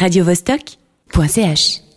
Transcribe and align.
radiovostok.ch 0.00 1.88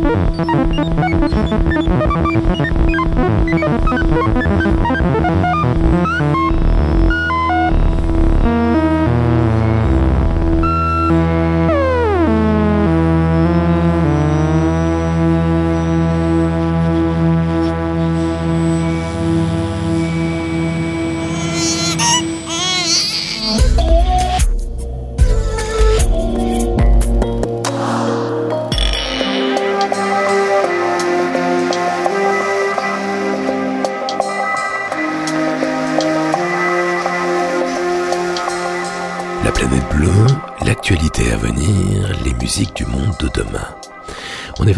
La 0.00 0.08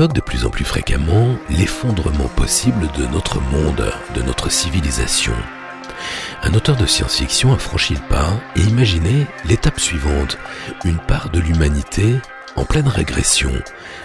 de 0.09 0.21
plus 0.21 0.47
en 0.47 0.51
plus 0.51 0.65
fréquemment 0.65 1.37
l'effondrement 1.51 2.29
possible 2.29 2.89
de 2.97 3.07
notre 3.07 3.41
monde, 3.41 3.93
de 4.15 4.23
notre 4.23 4.51
civilisation. 4.51 5.35
Un 6.43 6.55
auteur 6.55 6.77
de 6.77 6.87
science-fiction 6.87 7.53
a 7.53 7.59
franchi 7.59 7.95
le 7.95 8.09
pas 8.09 8.31
et 8.57 8.63
imaginé 8.63 9.27
l'étape 9.45 9.79
suivante, 9.79 10.39
une 10.85 10.99
part 10.99 11.31
de 11.31 11.41
l'humanité 11.41 12.17
en 12.57 12.65
pleine 12.65 12.89
régression, 12.89 13.53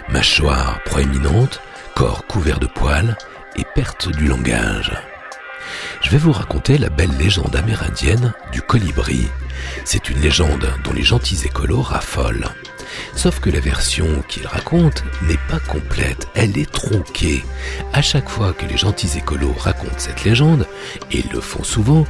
mâchoire 0.10 0.82
proéminente, 0.84 1.62
corps 1.96 2.26
couvert 2.28 2.60
de 2.60 2.68
poils 2.68 3.18
et 3.56 3.64
perte 3.76 4.10
du 4.10 4.28
langage. 4.28 4.92
Je 6.02 6.10
vais 6.10 6.18
vous 6.18 6.34
raconter 6.34 6.78
la 6.78 6.90
belle 6.90 7.16
légende 7.18 7.56
amérindienne 7.56 8.34
du 8.52 8.62
colibri. 8.62 9.28
C'est 9.86 10.10
une 10.10 10.20
légende 10.20 10.70
dont 10.84 10.94
les 10.94 11.04
gentils 11.04 11.46
écolos 11.46 11.82
raffolent. 11.82 12.50
Sauf 13.16 13.40
que 13.40 13.50
la 13.50 13.60
version 13.60 14.08
qu'il 14.28 14.46
raconte 14.46 15.04
n'est 15.24 15.40
pas 15.50 15.60
complète, 15.60 16.28
elle 16.36 16.58
est 16.58 16.72
tronquée. 16.72 17.44
À 17.94 18.02
chaque 18.02 18.30
fois 18.30 18.54
que 18.54 18.66
les 18.66 18.78
gentils 18.78 19.18
écolos 19.18 19.56
racontent 19.58 19.98
cette 19.98 20.24
légende, 20.26 20.68
et 21.12 21.20
ils 21.20 21.32
le 21.32 21.42
font 21.42 21.64
souvent, 21.64 22.06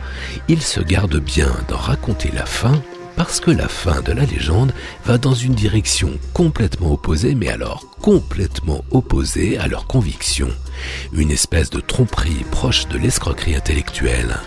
ils 0.48 0.62
se 0.64 0.82
gardent 0.82 1.20
bien 1.20 1.52
d'en 1.68 1.78
raconter 1.78 2.32
la 2.34 2.46
fin 2.46 2.82
parce 3.16 3.40
que 3.40 3.52
la 3.52 3.68
fin 3.68 4.02
de 4.02 4.12
la 4.12 4.26
légende 4.26 4.74
va 5.06 5.18
dans 5.18 5.34
une 5.34 5.54
direction 5.54 6.12
complètement 6.34 6.94
opposée, 6.94 7.36
mais 7.36 7.50
alors 7.50 7.86
complètement 8.02 8.84
opposée 8.92 9.58
à 9.58 9.68
leurs 9.68 9.88
convictions. 9.88 10.52
Une 11.14 11.32
espèce 11.32 11.70
de 11.70 11.80
tromperie 11.80 12.46
proche 12.52 12.88
de 12.88 12.98
l'escroquerie 12.98 13.56
intellectuelle. 13.56 14.38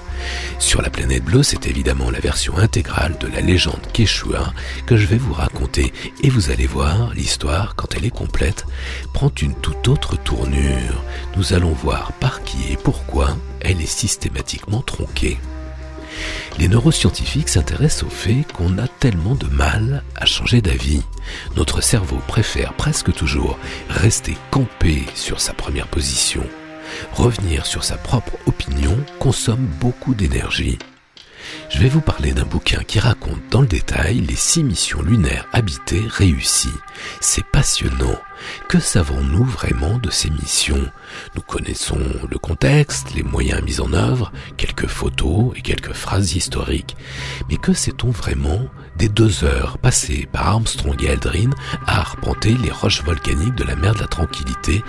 Sur 0.59 0.83
la 0.83 0.91
planète 0.91 1.25
bleue, 1.25 1.43
c'est 1.43 1.67
évidemment 1.67 2.11
la 2.11 2.21
version 2.21 2.57
intégrale 2.59 3.17
de 3.21 3.29
la 3.29 3.41
légende 3.41 3.87
Quechua 3.93 4.53
que 4.87 4.97
je 4.97 5.07
vais 5.07 5.17
vous 5.17 5.33
raconter 5.33 5.93
et 6.23 6.31
vous 6.31 6.51
allez 6.51 6.67
voir, 6.67 7.15
l'histoire, 7.15 7.75
quand 7.77 7.95
elle 7.95 8.05
est 8.05 8.11
complète, 8.11 8.65
prend 9.15 9.31
une 9.41 9.55
toute 9.55 9.89
autre 9.89 10.17
tournure. 10.17 11.05
Nous 11.37 11.53
allons 11.53 11.73
voir 11.73 12.13
par 12.15 12.43
qui 12.43 12.73
et 12.73 12.77
pourquoi 12.77 13.37
elle 13.61 13.81
est 13.81 13.87
systématiquement 13.87 14.83
tronquée. 14.83 15.39
Les 16.59 16.69
neuroscientifiques 16.69 17.49
s'intéressent 17.49 18.05
au 18.05 18.11
fait 18.11 18.45
qu'on 18.53 18.79
a 18.79 18.89
tellement 18.89 19.35
de 19.35 19.47
mal 19.47 20.03
à 20.17 20.27
changer 20.27 20.61
d'avis. 20.61 21.03
Notre 21.57 21.81
cerveau 21.81 22.19
préfère 22.27 22.75
presque 22.75 23.13
toujours 23.13 23.59
rester 23.89 24.37
campé 24.51 25.07
sur 25.15 25.41
sa 25.41 25.53
première 25.53 25.89
position. 25.89 26.43
Revenir 27.13 27.67
sur 27.67 27.85
sa 27.85 27.97
propre 27.97 28.33
opinion 28.47 28.97
consomme 29.19 29.67
beaucoup 29.81 30.15
d'énergie. 30.15 30.79
Je 31.71 31.79
vais 31.79 31.89
vous 31.89 32.01
parler 32.01 32.33
d'un 32.33 32.45
bouquin 32.45 32.83
qui 32.83 32.99
raconte 32.99 33.41
dans 33.51 33.61
le 33.61 33.67
détail 33.67 34.21
les 34.21 34.37
six 34.37 34.65
missions 34.65 35.03
lunaires 35.03 35.47
habitées 35.53 36.05
réussies. 36.09 36.69
C'est 37.21 37.45
passionnant. 37.45 38.19
Que 38.69 38.81
savons-nous 38.81 39.45
vraiment 39.45 39.99
de 39.99 40.11
ces 40.11 40.31
missions? 40.31 40.91
Nous 41.35 41.43
connaissons 41.43 42.01
le 42.31 42.39
contexte, 42.39 43.15
les 43.15 43.23
moyens 43.23 43.63
mis 43.63 43.81
en 43.81 43.93
œuvre, 43.93 44.33
quelques 44.57 44.87
photos 44.87 45.53
et 45.57 45.61
quelques 45.61 45.93
phrases 45.93 46.35
historiques. 46.35 46.97
Mais 47.51 47.57
que 47.57 47.73
sait-on 47.73 48.11
vraiment 48.11 48.67
des 48.97 49.09
deux 49.09 49.45
heures 49.45 49.79
passées 49.79 50.29
par 50.31 50.49
Armstrong 50.49 51.03
et 51.03 51.11
Aldrin 51.11 51.51
à 51.87 52.01
arpenter 52.01 52.55
les 52.55 52.71
roches 52.71 53.03
volcaniques 53.03 53.55
de 53.55 53.65
la 53.65 53.77
mer 53.77 53.95
de 53.95 54.01
la 54.01 54.07
Tranquillité 54.07 54.83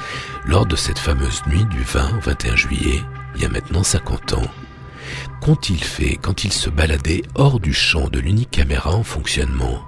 lors 0.46 0.66
de 0.66 0.76
cette 0.76 1.00
fameuse 1.00 1.42
nuit 1.48 1.66
du 1.66 1.82
20 1.84 2.18
au 2.18 2.20
21 2.22 2.56
juillet, 2.56 3.02
il 3.36 3.42
y 3.42 3.46
a 3.46 3.50
maintenant 3.50 3.84
50 3.84 4.34
ans 4.34 4.52
qu'ont-ils 5.42 5.84
fait 5.84 6.16
quand 6.16 6.44
ils 6.44 6.54
se 6.54 6.70
baladaient 6.70 7.24
hors 7.36 7.60
du 7.60 7.74
champ 7.74 8.08
de 8.10 8.20
l'unique 8.20 8.52
caméra 8.52 8.96
en 8.96 9.04
fonctionnement? 9.04 9.82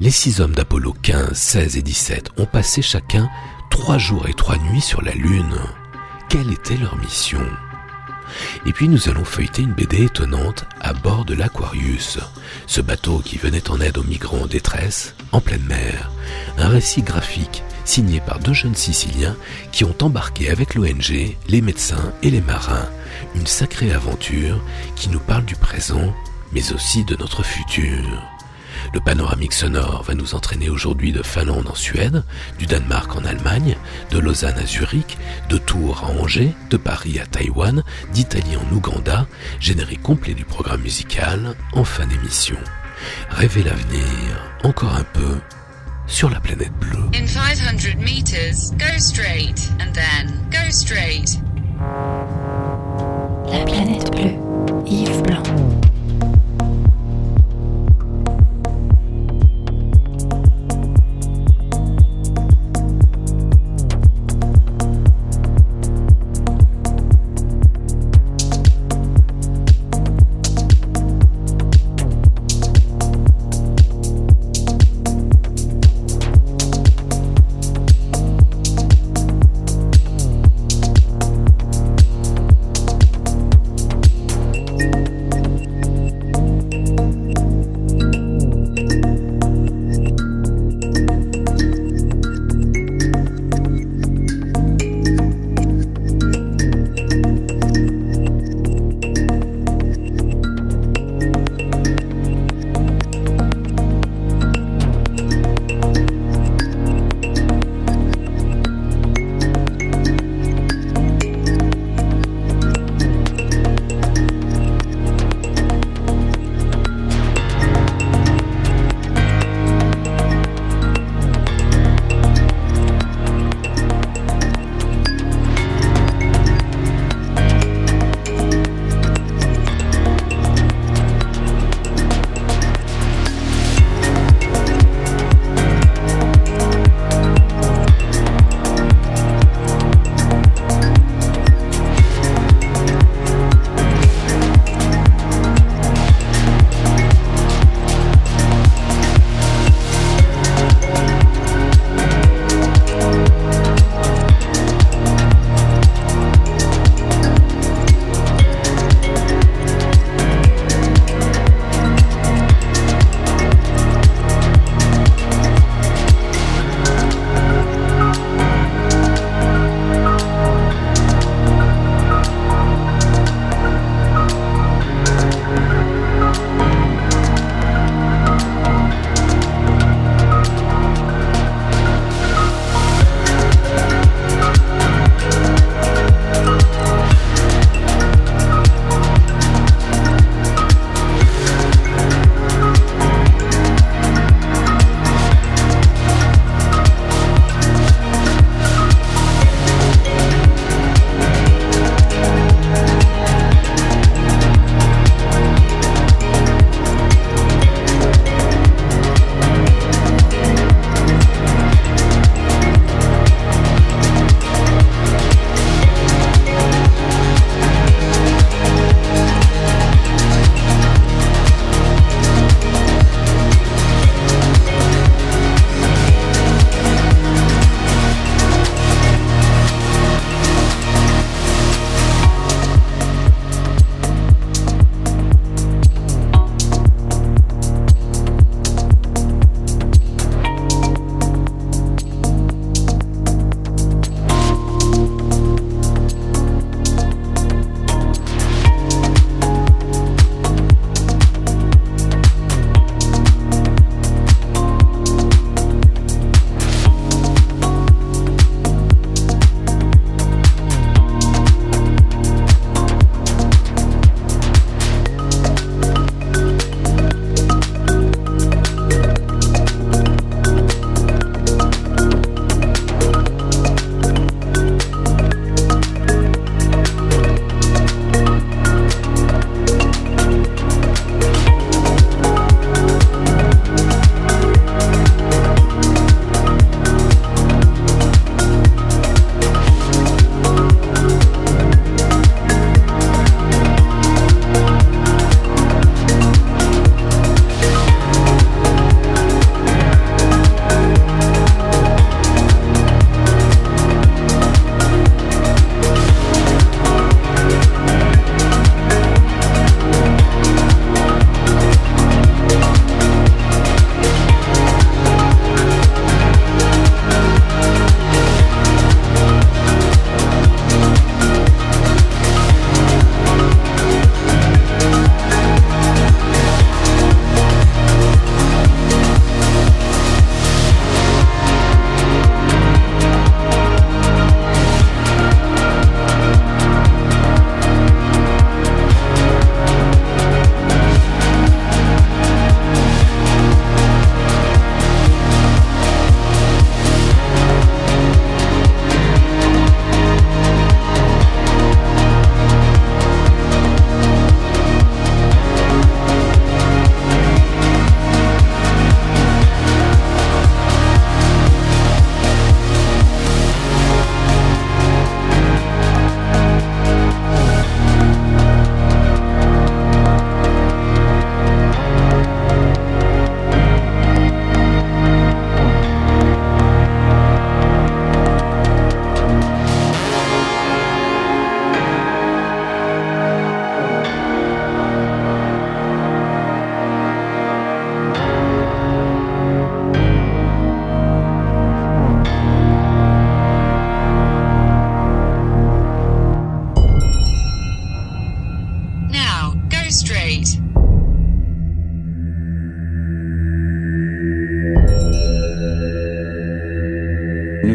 Les 0.00 0.10
six 0.10 0.40
hommes 0.40 0.54
d'Apollo 0.54 0.94
15, 1.02 1.32
16 1.32 1.76
et 1.76 1.82
17 1.82 2.30
ont 2.38 2.46
passé 2.46 2.82
chacun 2.82 3.28
trois 3.70 3.98
jours 3.98 4.28
et 4.28 4.34
trois 4.34 4.58
nuits 4.58 4.80
sur 4.80 5.02
la 5.02 5.12
Lune. 5.12 5.54
Quelle 6.28 6.52
était 6.52 6.76
leur 6.76 6.96
mission? 6.96 7.44
Et 8.66 8.72
puis 8.72 8.88
nous 8.88 9.08
allons 9.08 9.24
feuilleter 9.24 9.62
une 9.62 9.72
BD 9.72 10.04
étonnante 10.04 10.64
à 10.80 10.92
bord 10.92 11.24
de 11.24 11.34
l'Aquarius, 11.34 12.18
ce 12.66 12.80
bateau 12.80 13.18
qui 13.18 13.38
venait 13.38 13.70
en 13.70 13.80
aide 13.80 13.98
aux 13.98 14.04
migrants 14.04 14.42
en 14.42 14.46
détresse 14.46 15.14
en 15.32 15.40
pleine 15.40 15.64
mer. 15.64 16.10
Un 16.58 16.68
récit 16.68 17.02
graphique 17.02 17.62
signé 17.90 18.20
par 18.20 18.38
deux 18.38 18.52
jeunes 18.52 18.76
Siciliens 18.76 19.36
qui 19.72 19.82
ont 19.82 19.96
embarqué 20.00 20.48
avec 20.48 20.76
l'ONG, 20.76 21.34
les 21.48 21.60
médecins 21.60 22.12
et 22.22 22.30
les 22.30 22.40
marins. 22.40 22.88
Une 23.34 23.48
sacrée 23.48 23.92
aventure 23.92 24.62
qui 24.94 25.08
nous 25.08 25.18
parle 25.18 25.44
du 25.44 25.56
présent, 25.56 26.14
mais 26.52 26.72
aussi 26.72 27.04
de 27.04 27.16
notre 27.16 27.42
futur. 27.42 28.22
Le 28.94 29.00
panoramique 29.00 29.52
sonore 29.52 30.04
va 30.04 30.14
nous 30.14 30.36
entraîner 30.36 30.70
aujourd'hui 30.70 31.10
de 31.10 31.24
Finlande 31.24 31.66
en 31.66 31.74
Suède, 31.74 32.22
du 32.60 32.66
Danemark 32.66 33.16
en 33.16 33.24
Allemagne, 33.24 33.76
de 34.12 34.20
Lausanne 34.20 34.58
à 34.60 34.66
Zurich, 34.66 35.18
de 35.48 35.58
Tours 35.58 36.04
à 36.04 36.10
Angers, 36.10 36.52
de 36.70 36.76
Paris 36.76 37.18
à 37.18 37.26
Taïwan, 37.26 37.82
d'Italie 38.12 38.56
en 38.56 38.72
Ouganda, 38.72 39.26
générique 39.58 40.02
complet 40.02 40.34
du 40.34 40.44
programme 40.44 40.82
musical 40.82 41.56
en 41.72 41.82
fin 41.82 42.06
d'émission. 42.06 42.58
Rêver 43.30 43.64
l'avenir, 43.64 44.44
encore 44.62 44.94
un 44.94 45.04
peu, 45.12 45.38
sur 46.10 46.28
la 46.28 46.40
planète 46.40 46.72
bleue. 46.80 47.08
In 47.14 47.26
500 47.26 47.96
meters, 47.98 48.72
go 48.76 48.98
straight 48.98 49.70
and 49.80 49.94
then 49.94 50.48
go 50.50 50.70
straight. 50.70 51.38
La 53.48 53.64
planète 53.64 54.10
bleue, 54.10 54.36
Yves 54.86 55.22
Blanc. 55.22 55.59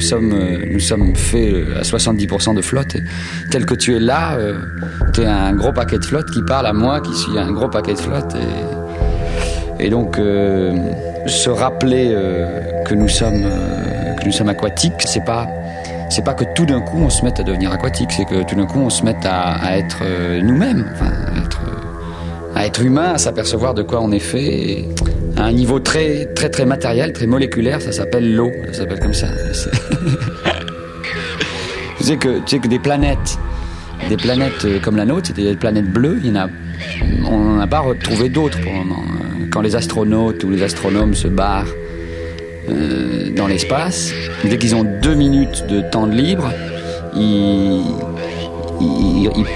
Sommes, 0.05 0.31
euh, 0.33 0.65
nous 0.71 0.79
sommes 0.79 1.15
faits 1.15 1.53
euh, 1.53 1.79
à 1.79 1.81
70% 1.81 2.55
de 2.55 2.62
flotte. 2.62 2.97
Tel 3.51 3.65
que 3.65 3.75
tu 3.75 3.95
es 3.95 4.00
là, 4.00 4.38
tu 5.13 5.21
es 5.21 5.25
un 5.25 5.53
gros 5.53 5.74
paquet 5.74 6.00
de 6.00 6.05
flotte 6.05 6.31
qui 6.31 6.41
parle 6.43 6.67
à 6.67 6.74
moi, 6.74 7.01
qui 7.01 7.13
suis 7.13 7.38
un 7.38 7.51
gros 7.51 7.67
paquet 7.67 7.93
de 7.93 8.00
flotte. 8.00 8.35
Et, 9.79 9.89
donc, 9.89 10.17
euh, 10.17 10.71
se 11.27 11.50
rappeler 11.50 12.12
euh, 12.12 12.83
que 12.85 12.93
nous 12.93 13.09
sommes, 13.09 13.43
euh, 13.45 14.13
que 14.13 14.25
nous 14.25 14.31
sommes 14.31 14.50
aquatiques, 14.50 14.93
c'est 15.05 15.25
pas, 15.25 15.47
c'est 16.09 16.24
pas 16.24 16.33
que 16.33 16.45
tout 16.55 16.65
d'un 16.65 16.81
coup 16.81 17.00
on 17.00 17.09
se 17.09 17.24
mette 17.24 17.39
à 17.39 17.43
devenir 17.43 17.71
aquatique, 17.71 18.12
c'est 18.12 18.25
que 18.25 18.43
tout 18.43 18.55
d'un 18.55 18.65
coup 18.65 18.79
on 18.79 18.89
se 18.89 19.03
mette 19.03 19.25
à, 19.25 19.77
être 19.77 20.00
euh, 20.03 20.41
nous-mêmes, 20.41 20.85
à 22.55 22.65
être, 22.65 22.81
euh, 22.81 22.83
humain, 22.83 23.13
à 23.13 23.17
s'apercevoir 23.17 23.74
de 23.74 23.81
quoi 23.81 24.01
on 24.01 24.12
est 24.12 24.19
fait. 24.19 24.85
Un 25.46 25.52
niveau 25.52 25.80
très, 25.80 26.25
très, 26.34 26.50
très 26.50 26.66
matériel, 26.66 27.14
très 27.14 27.28
moléculaire, 27.28 27.80
ça 27.82 27.92
s'appelle 27.92 28.34
l'eau, 28.34 28.52
ça 28.68 28.80
s'appelle 28.80 29.00
comme 29.00 29.14
ça. 29.14 29.28
Tu 31.98 32.12
sais 32.12 32.18
que, 32.18 32.38
tu 32.40 32.44
sais 32.48 32.60
que 32.60 32.68
des 32.68 32.78
planètes, 32.78 33.40
des 34.10 34.18
planètes 34.18 34.64
euh, 34.66 34.80
comme 34.80 34.96
la 34.96 35.06
nôtre, 35.06 35.28
c'est 35.28 35.36
des 35.42 35.56
planètes 35.56 35.92
bleues, 35.92 36.20
il 36.24 36.40
on 37.25 37.40
n'en 37.40 37.60
a 37.60 37.66
pas 37.66 37.80
retrouvé 37.80 38.30
d'autres 38.30 38.62
pour 38.62 38.72
le 38.74 38.78
moment. 38.78 39.02
Euh, 39.02 39.48
Quand 39.52 39.62
les 39.62 39.75
astronautes 39.75 40.44
ou 40.44 40.52
les 40.52 40.62
astronomes 40.62 41.16
se 41.16 41.28
barrent 41.28 41.74
euh, 42.70 43.32
dans 43.36 43.48
l'espace, 43.48 44.12
dès 44.44 44.60
qu'ils 44.60 44.75
ont 44.75 44.84
deux 44.84 45.16
minutes 45.16 45.66
de 45.68 45.82
temps 45.82 46.06
libre, 46.06 46.52
ils 47.16 47.82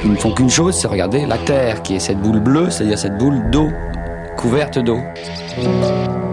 ne 0.06 0.16
font 0.16 0.32
qu'une 0.32 0.50
chose, 0.50 0.76
c'est 0.76 0.88
regarder 0.88 1.28
la 1.28 1.38
Terre, 1.38 1.84
qui 1.84 1.98
est 1.98 2.00
cette 2.00 2.18
boule 2.18 2.40
bleue, 2.40 2.72
c'est-à-dire 2.72 2.98
cette 2.98 3.20
boule 3.20 3.52
d'eau, 3.52 3.70
couverte 4.38 4.80
d'eau. 4.80 5.02
Música 5.62 6.29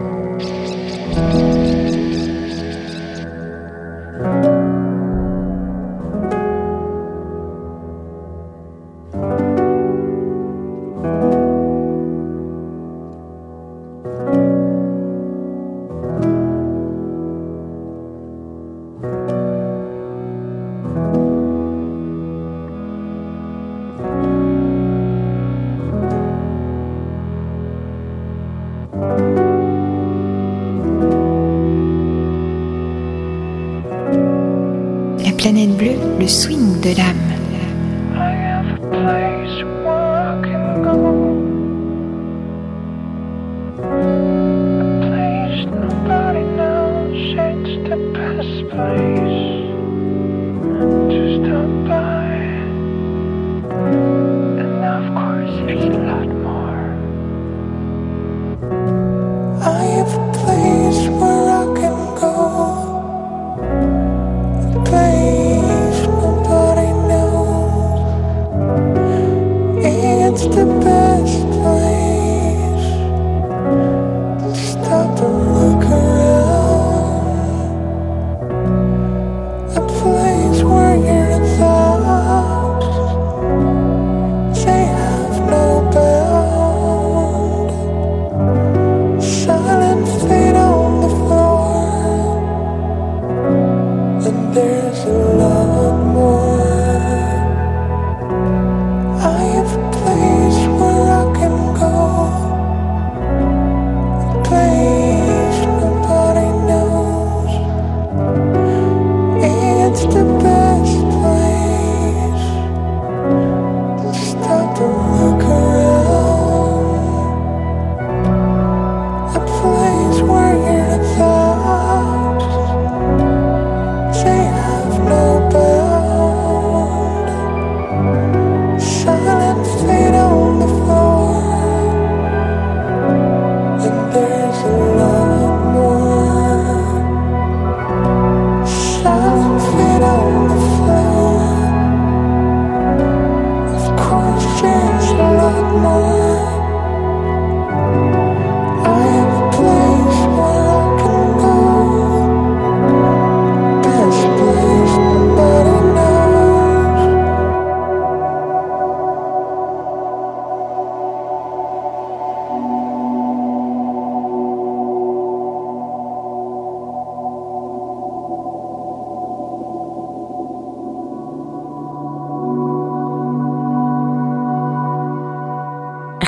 La 35.25 35.33
planète 35.33 35.77
bleue, 35.77 35.97
le 36.21 36.29
swing 36.29 36.81
de 36.81 36.97
l'âme. 36.97 37.36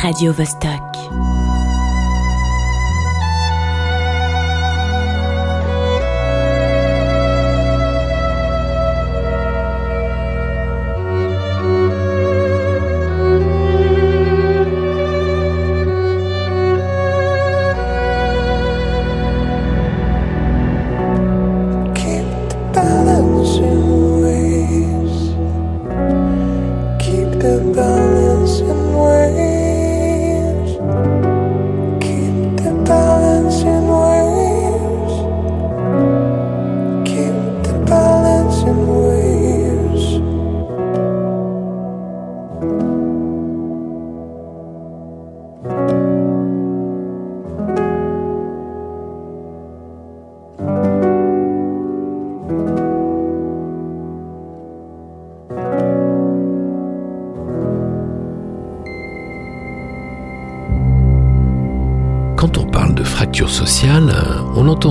Radio 0.09 0.33
Vostok. 0.33 0.88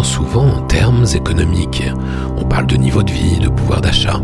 Souvent 0.04 0.48
en 0.48 0.62
termes 0.62 1.06
économiques. 1.14 1.84
On 2.38 2.46
parle 2.46 2.68
de 2.68 2.76
niveau 2.76 3.04
de 3.04 3.12
vie, 3.12 3.40
de 3.40 3.50
pouvoir 3.50 3.82
d'achat. 3.82 4.22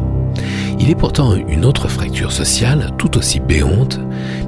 Il 0.80 0.90
est 0.90 0.96
pourtant 0.96 1.36
une 1.36 1.66
autre 1.66 1.88
fracture 1.88 2.32
sociale, 2.32 2.92
tout 2.98 3.18
aussi 3.18 3.40
béante, 3.40 4.00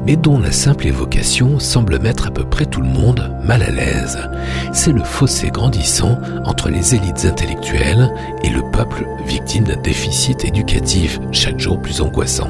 mais 0.05 0.15
dont 0.15 0.39
la 0.39 0.51
simple 0.51 0.88
évocation 0.88 1.60
semble 1.60 2.00
mettre 2.00 2.27
à 2.27 2.32
peu 2.32 2.44
près 2.44 2.65
tout 2.65 2.82
le 2.82 2.89
monde 2.89 3.32
mal 3.44 3.63
à 3.63 3.72
l'aise. 3.72 4.20
C'est 4.74 4.91
le 4.91 5.03
fossé 5.03 5.50
grandissant 5.50 6.20
entre 6.44 6.70
les 6.70 6.96
élites 6.96 7.25
intellectuelles 7.25 8.12
et 8.44 8.50
le 8.50 8.62
peuple 8.72 9.05
victime 9.25 9.63
d'un 9.63 9.82
déficit 9.82 10.44
éducatif 10.44 11.20
chaque 11.32 11.60
jour 11.60 11.79
plus 11.79 12.01
angoissant. 12.01 12.50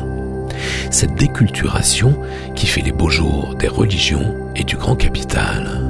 Cette 0.90 1.16
déculturation 1.16 2.18
qui 2.56 2.68
fait 2.68 2.82
les 2.82 2.92
beaux 2.92 3.10
jours 3.10 3.56
des 3.60 3.68
religions 3.68 4.36
et 4.56 4.64
du 4.64 4.78
grand 4.78 4.96
capital. 4.96 5.85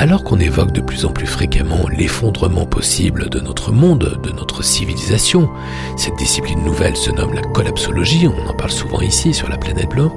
Alors 0.00 0.24
qu'on 0.24 0.40
évoque 0.40 0.72
de 0.72 0.80
plus 0.80 1.04
en 1.04 1.10
plus 1.10 1.26
fréquemment 1.26 1.86
l'effondrement 1.90 2.64
possible 2.64 3.28
de 3.28 3.38
notre 3.38 3.70
monde, 3.70 4.18
de 4.22 4.30
notre 4.30 4.64
civilisation, 4.64 5.50
cette 5.98 6.16
discipline 6.16 6.64
nouvelle 6.64 6.96
se 6.96 7.10
nomme 7.10 7.34
la 7.34 7.42
collapsologie, 7.42 8.26
on 8.26 8.48
en 8.48 8.54
parle 8.54 8.70
souvent 8.70 9.02
ici 9.02 9.34
sur 9.34 9.50
la 9.50 9.58
planète 9.58 9.90
bleue, 9.90 10.08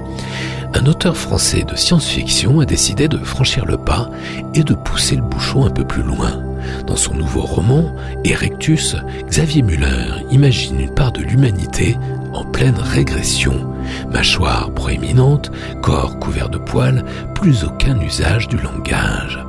un 0.73 0.85
auteur 0.85 1.17
français 1.17 1.63
de 1.63 1.75
science-fiction 1.75 2.61
a 2.61 2.65
décidé 2.65 3.09
de 3.09 3.17
franchir 3.17 3.65
le 3.65 3.75
pas 3.75 4.09
et 4.53 4.63
de 4.63 4.73
pousser 4.73 5.17
le 5.17 5.21
bouchon 5.21 5.65
un 5.65 5.69
peu 5.69 5.83
plus 5.83 6.03
loin. 6.03 6.41
Dans 6.87 6.95
son 6.95 7.13
nouveau 7.15 7.41
roman, 7.41 7.93
Erectus, 8.23 8.95
Xavier 9.27 9.63
Muller 9.63 10.23
imagine 10.31 10.79
une 10.79 10.93
part 10.93 11.11
de 11.11 11.23
l'humanité 11.23 11.97
en 12.31 12.45
pleine 12.45 12.77
régression. 12.79 13.69
Mâchoire 14.09 14.73
proéminente, 14.73 15.51
corps 15.81 16.17
couvert 16.19 16.47
de 16.47 16.57
poils, 16.57 17.03
plus 17.35 17.65
aucun 17.65 17.99
usage 17.99 18.47
du 18.47 18.55
langage. 18.55 19.42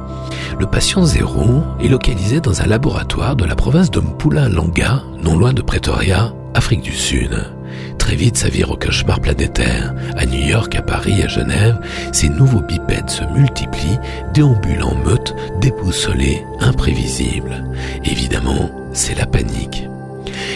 Le 0.58 0.66
patient 0.66 1.04
zéro 1.04 1.62
est 1.80 1.88
localisé 1.88 2.40
dans 2.40 2.62
un 2.62 2.66
laboratoire 2.66 3.34
de 3.34 3.44
la 3.44 3.56
province 3.56 3.90
de 3.90 4.00
Mpula-Langa, 4.00 5.02
non 5.22 5.36
loin 5.36 5.52
de 5.52 5.62
Pretoria, 5.62 6.32
Afrique 6.54 6.82
du 6.82 6.92
Sud. 6.92 7.36
Très 7.98 8.14
vite, 8.14 8.36
sa 8.36 8.48
vie 8.48 8.64
au 8.64 8.76
cauchemar 8.76 9.20
planétaire. 9.20 9.94
À 10.16 10.26
New 10.26 10.46
York, 10.46 10.74
à 10.76 10.82
Paris, 10.82 11.22
à 11.22 11.28
Genève, 11.28 11.80
ces 12.12 12.28
nouveaux 12.28 12.60
bipèdes 12.60 13.10
se 13.10 13.24
multiplient, 13.24 13.98
déambulant 14.32 14.90
en 14.90 15.08
meute, 15.08 15.34
déboussolés, 15.60 16.44
imprévisibles. 16.60 17.64
Évidemment, 18.04 18.70
c'est 18.92 19.18
la 19.18 19.26
panique. 19.26 19.88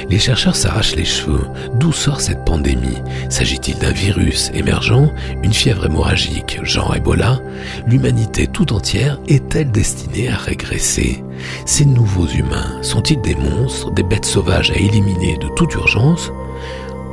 Les 0.09 0.19
chercheurs 0.19 0.57
s'arrachent 0.57 0.97
les 0.97 1.05
cheveux. 1.05 1.47
D'où 1.75 1.93
sort 1.93 2.21
cette 2.21 2.45
pandémie? 2.45 3.03
S'agit-il 3.29 3.79
d'un 3.79 3.93
virus 3.93 4.51
émergent 4.55 5.13
Une 5.43 5.53
fièvre 5.53 5.87
hémorragique, 5.87 6.61
genre 6.63 6.95
Ebola? 6.97 7.41
L'humanité 7.87 8.47
tout 8.47 8.73
entière 8.73 9.19
est-elle 9.29 9.71
destinée 9.71 10.29
à 10.29 10.37
régresser? 10.37 11.23
Ces 11.67 11.85
nouveaux 11.85 12.27
humains 12.27 12.83
sont-ils 12.83 13.21
des 13.21 13.35
monstres, 13.35 13.91
des 13.93 14.03
bêtes 14.03 14.25
sauvages 14.25 14.71
à 14.71 14.77
éliminer 14.77 15.37
de 15.39 15.49
toute 15.57 15.75
urgence 15.75 16.33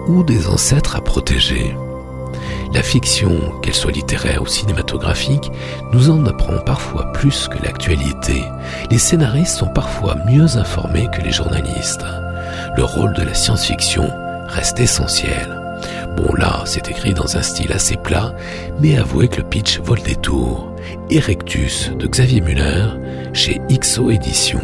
ou 0.07 0.23
des 0.23 0.47
ancêtres 0.47 0.95
à 0.95 1.01
protéger? 1.01 1.75
La 2.73 2.83
fiction, 2.83 3.31
qu'elle 3.61 3.73
soit 3.73 3.91
littéraire 3.91 4.41
ou 4.41 4.47
cinématographique, 4.47 5.49
nous 5.93 6.09
en 6.09 6.25
apprend 6.25 6.57
parfois 6.57 7.11
plus 7.13 7.47
que 7.47 7.63
l'actualité. 7.63 8.43
Les 8.91 8.97
scénaristes 8.97 9.57
sont 9.57 9.67
parfois 9.67 10.15
mieux 10.27 10.57
informés 10.57 11.07
que 11.13 11.21
les 11.21 11.31
journalistes 11.31 12.03
le 12.75 12.83
rôle 12.83 13.13
de 13.13 13.23
la 13.23 13.33
science-fiction 13.33 14.09
reste 14.47 14.79
essentiel. 14.79 15.61
Bon 16.15 16.33
là, 16.35 16.63
c'est 16.65 16.89
écrit 16.89 17.13
dans 17.13 17.37
un 17.37 17.41
style 17.41 17.71
assez 17.73 17.97
plat, 17.97 18.33
mais 18.79 18.97
avouez 18.97 19.27
que 19.27 19.41
le 19.41 19.47
pitch 19.47 19.79
vole 19.79 20.01
des 20.01 20.15
tours. 20.15 20.71
Erectus 21.09 21.91
de 21.97 22.07
Xavier 22.07 22.41
Muller 22.41 22.85
chez 23.33 23.59
XO 23.69 24.09
Éditions. 24.09 24.61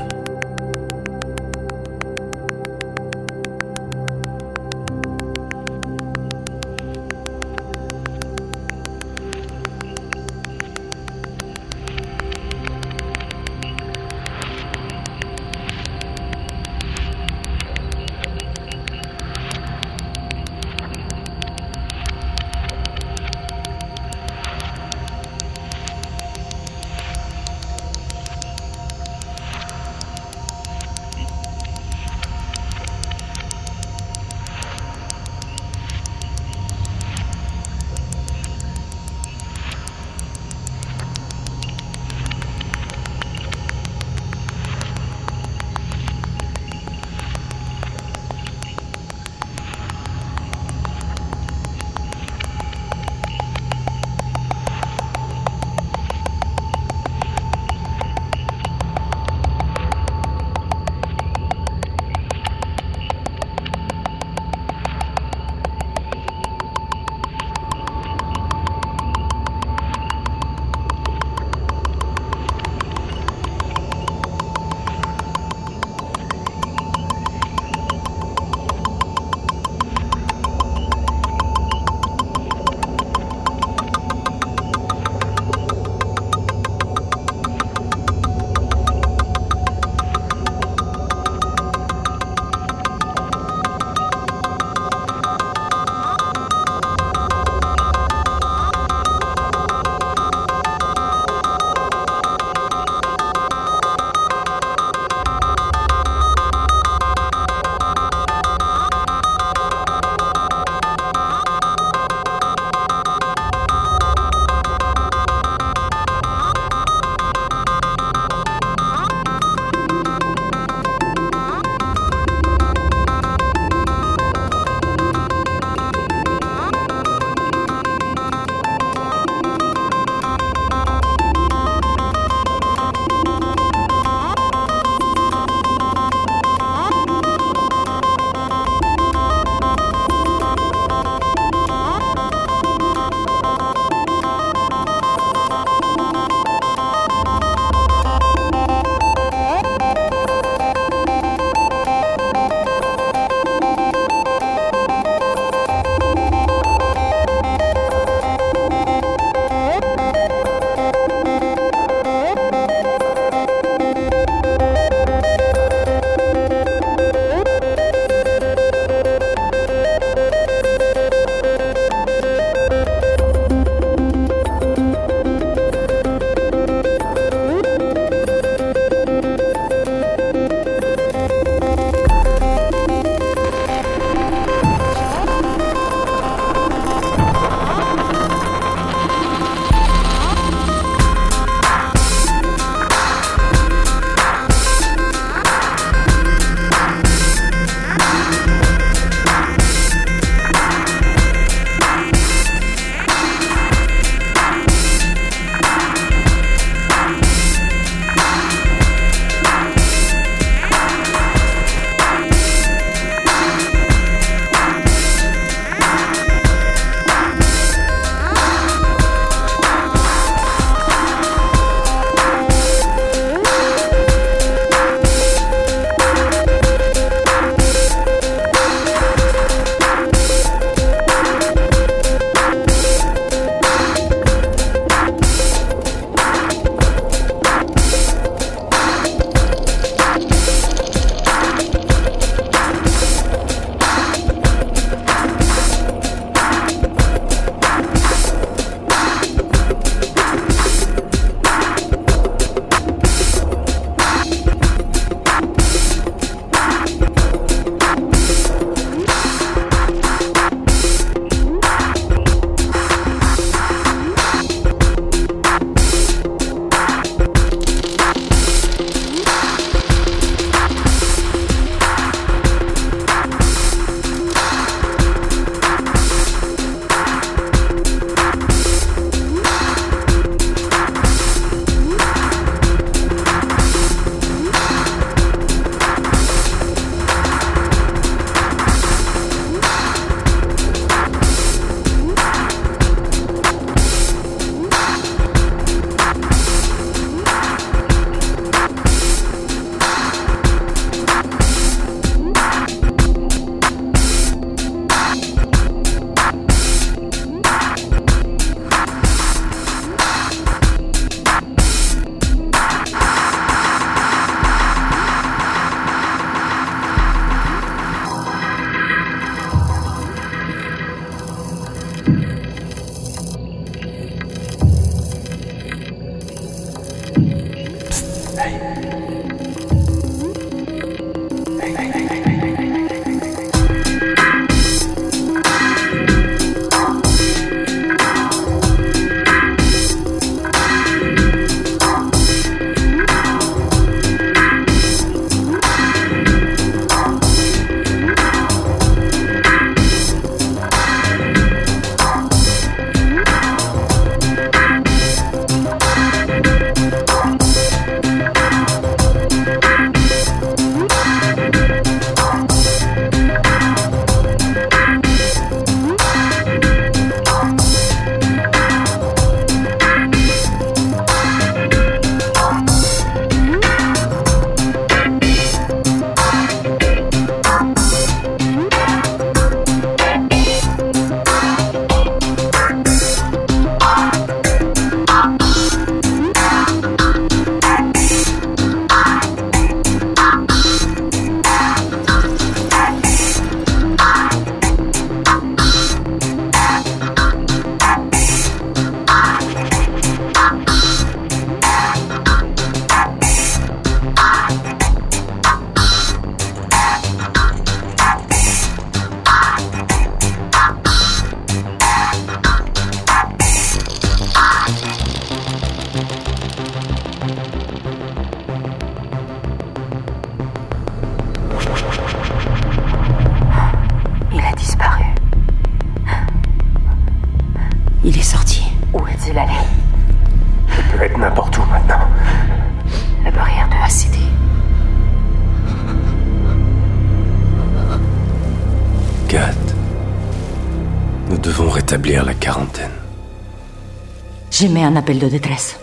Un 444.84 444.96
appel 444.96 445.20
de 445.20 445.28
détresse. 445.28 445.78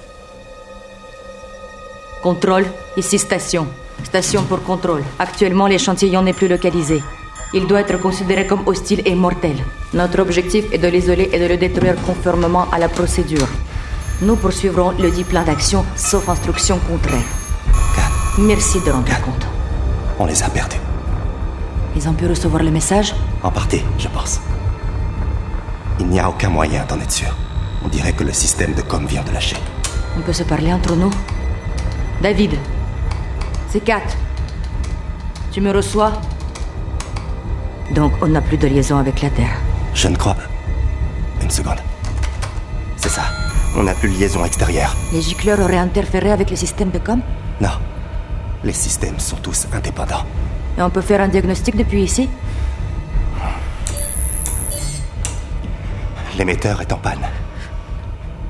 Contrôle, 2.22 2.66
ici 2.96 3.16
station. 3.18 3.66
Station 4.02 4.42
pour 4.42 4.62
contrôle. 4.64 5.02
Actuellement, 5.20 5.68
l'échantillon 5.68 6.22
n'est 6.22 6.32
plus 6.32 6.48
localisé. 6.48 7.00
Il 7.54 7.66
doit 7.68 7.80
être 7.82 7.98
considéré 8.00 8.46
comme 8.46 8.66
hostile 8.66 9.02
et 9.06 9.14
mortel. 9.14 9.56
Notre 9.94 10.20
objectif 10.20 10.64
est 10.72 10.78
de 10.78 10.88
l'isoler 10.88 11.30
et 11.32 11.38
de 11.38 11.46
le 11.46 11.56
détruire 11.56 11.94
conformément 12.04 12.66
à 12.72 12.78
la 12.78 12.88
procédure. 12.88 13.46
Nous 14.20 14.34
poursuivrons 14.36 14.90
le 14.98 15.10
dit 15.12 15.24
plan 15.24 15.44
d'action, 15.44 15.84
sauf 15.96 16.28
instruction 16.28 16.78
contraire. 16.88 17.24
Kat, 17.94 18.10
Merci 18.38 18.80
de 18.80 18.90
rendre 18.90 19.20
compte. 19.24 19.46
on 20.18 20.26
les 20.26 20.42
a 20.42 20.48
perdus. 20.48 20.80
Ils 21.96 22.08
ont 22.08 22.14
pu 22.14 22.26
recevoir 22.26 22.62
le 22.64 22.70
message? 22.72 23.14
En 23.44 23.50
partie, 23.52 23.82
je 23.96 24.08
pense. 24.08 24.40
Il 26.00 26.08
n'y 26.08 26.18
a 26.18 26.28
aucun 26.28 26.48
moyen 26.50 26.84
d'en 26.88 27.00
être 27.00 27.12
sûr. 27.12 27.32
On 27.88 27.90
dirait 27.90 28.12
que 28.12 28.22
le 28.22 28.34
système 28.34 28.74
de 28.74 28.82
com 28.82 29.06
vient 29.06 29.22
de 29.22 29.30
lâcher. 29.30 29.56
On 30.18 30.20
peut 30.20 30.34
se 30.34 30.42
parler 30.42 30.70
entre 30.70 30.94
nous 30.94 31.10
David, 32.20 32.54
c'est 33.70 33.80
Kat. 33.80 34.02
Tu 35.52 35.62
me 35.62 35.72
reçois? 35.72 36.12
Donc, 37.94 38.12
on 38.20 38.26
n'a 38.26 38.42
plus 38.42 38.58
de 38.58 38.66
liaison 38.68 38.98
avec 38.98 39.22
la 39.22 39.30
Terre. 39.30 39.56
Je 39.94 40.08
ne 40.08 40.16
crois 40.16 40.34
pas. 40.34 40.42
Une 41.40 41.48
seconde. 41.48 41.78
C'est 42.98 43.08
ça. 43.08 43.22
On 43.74 43.84
n'a 43.84 43.94
plus 43.94 44.10
de 44.10 44.18
liaison 44.18 44.44
extérieure. 44.44 44.94
Les 45.14 45.22
gicleurs 45.22 45.58
auraient 45.58 45.78
interféré 45.78 46.30
avec 46.30 46.50
le 46.50 46.56
système 46.56 46.90
de 46.90 46.98
com? 46.98 47.22
Non. 47.62 47.70
Les 48.64 48.74
systèmes 48.74 49.18
sont 49.18 49.36
tous 49.36 49.66
indépendants. 49.72 50.26
Et 50.76 50.82
on 50.82 50.90
peut 50.90 51.00
faire 51.00 51.22
un 51.22 51.28
diagnostic 51.28 51.74
depuis 51.74 52.02
ici? 52.02 52.28
L'émetteur 56.36 56.82
est 56.82 56.92
en 56.92 56.98
panne. 56.98 57.17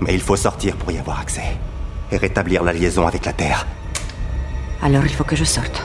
Mais 0.09 0.15
il 0.15 0.23
faut 0.23 0.37
sortir 0.37 0.75
pour 0.77 0.91
y 0.91 0.97
avoir 0.97 1.21
accès. 1.21 1.59
Et 2.11 2.17
rétablir 2.17 2.65
la 2.65 2.73
liaison 2.73 3.07
avec 3.07 3.27
la 3.27 3.35
Terre. 3.35 3.67
Alors 4.83 5.05
il 5.05 5.13
faut 5.13 5.23
que 5.23 5.37
je 5.37 5.45
sorte. 5.45 5.83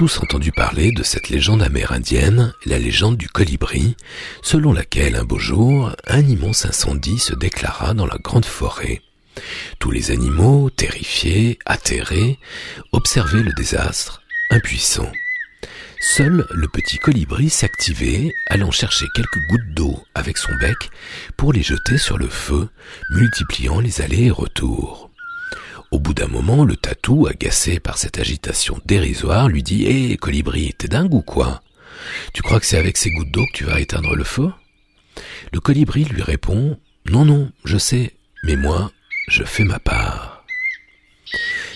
Tous 0.00 0.20
entendu 0.20 0.50
parler 0.50 0.92
de 0.92 1.02
cette 1.02 1.28
légende 1.28 1.62
amérindienne, 1.62 2.54
la 2.64 2.78
légende 2.78 3.18
du 3.18 3.28
colibri, 3.28 3.96
selon 4.40 4.72
laquelle 4.72 5.14
un 5.14 5.24
beau 5.24 5.38
jour, 5.38 5.94
un 6.06 6.26
immense 6.26 6.64
incendie 6.64 7.18
se 7.18 7.34
déclara 7.34 7.92
dans 7.92 8.06
la 8.06 8.16
grande 8.16 8.46
forêt. 8.46 9.02
Tous 9.78 9.90
les 9.90 10.10
animaux, 10.10 10.70
terrifiés, 10.70 11.58
atterrés, 11.66 12.38
observaient 12.92 13.42
le 13.42 13.52
désastre, 13.52 14.22
impuissants. 14.48 15.12
Seul 16.00 16.46
le 16.50 16.68
petit 16.68 16.96
colibri 16.96 17.50
s'activait, 17.50 18.32
allant 18.46 18.70
chercher 18.70 19.04
quelques 19.14 19.46
gouttes 19.50 19.74
d'eau 19.74 20.02
avec 20.14 20.38
son 20.38 20.54
bec 20.62 20.78
pour 21.36 21.52
les 21.52 21.62
jeter 21.62 21.98
sur 21.98 22.16
le 22.16 22.28
feu, 22.28 22.70
multipliant 23.10 23.80
les 23.80 24.00
allers 24.00 24.28
et 24.28 24.30
retours. 24.30 25.09
Bout 26.10 26.14
d'un 26.14 26.26
moment, 26.26 26.64
le 26.64 26.74
tatou, 26.74 27.28
agacé 27.28 27.78
par 27.78 27.96
cette 27.96 28.18
agitation 28.18 28.80
dérisoire, 28.84 29.48
lui 29.48 29.62
dit 29.62 29.86
Hé, 29.86 30.16
colibri, 30.16 30.74
t'es 30.76 30.88
dingue 30.88 31.14
ou 31.14 31.22
quoi? 31.22 31.62
Tu 32.34 32.42
crois 32.42 32.58
que 32.58 32.66
c'est 32.66 32.78
avec 32.78 32.96
ces 32.96 33.12
gouttes 33.12 33.30
d'eau 33.30 33.46
que 33.46 33.56
tu 33.56 33.62
vas 33.62 33.78
éteindre 33.78 34.16
le 34.16 34.24
feu? 34.24 34.50
Le 35.52 35.60
colibri 35.60 36.02
lui 36.02 36.22
répond 36.22 36.80
Non, 37.08 37.24
non, 37.24 37.52
je 37.64 37.78
sais, 37.78 38.16
mais 38.42 38.56
moi, 38.56 38.90
je 39.28 39.44
fais 39.44 39.62
ma 39.62 39.78
part. 39.78 40.44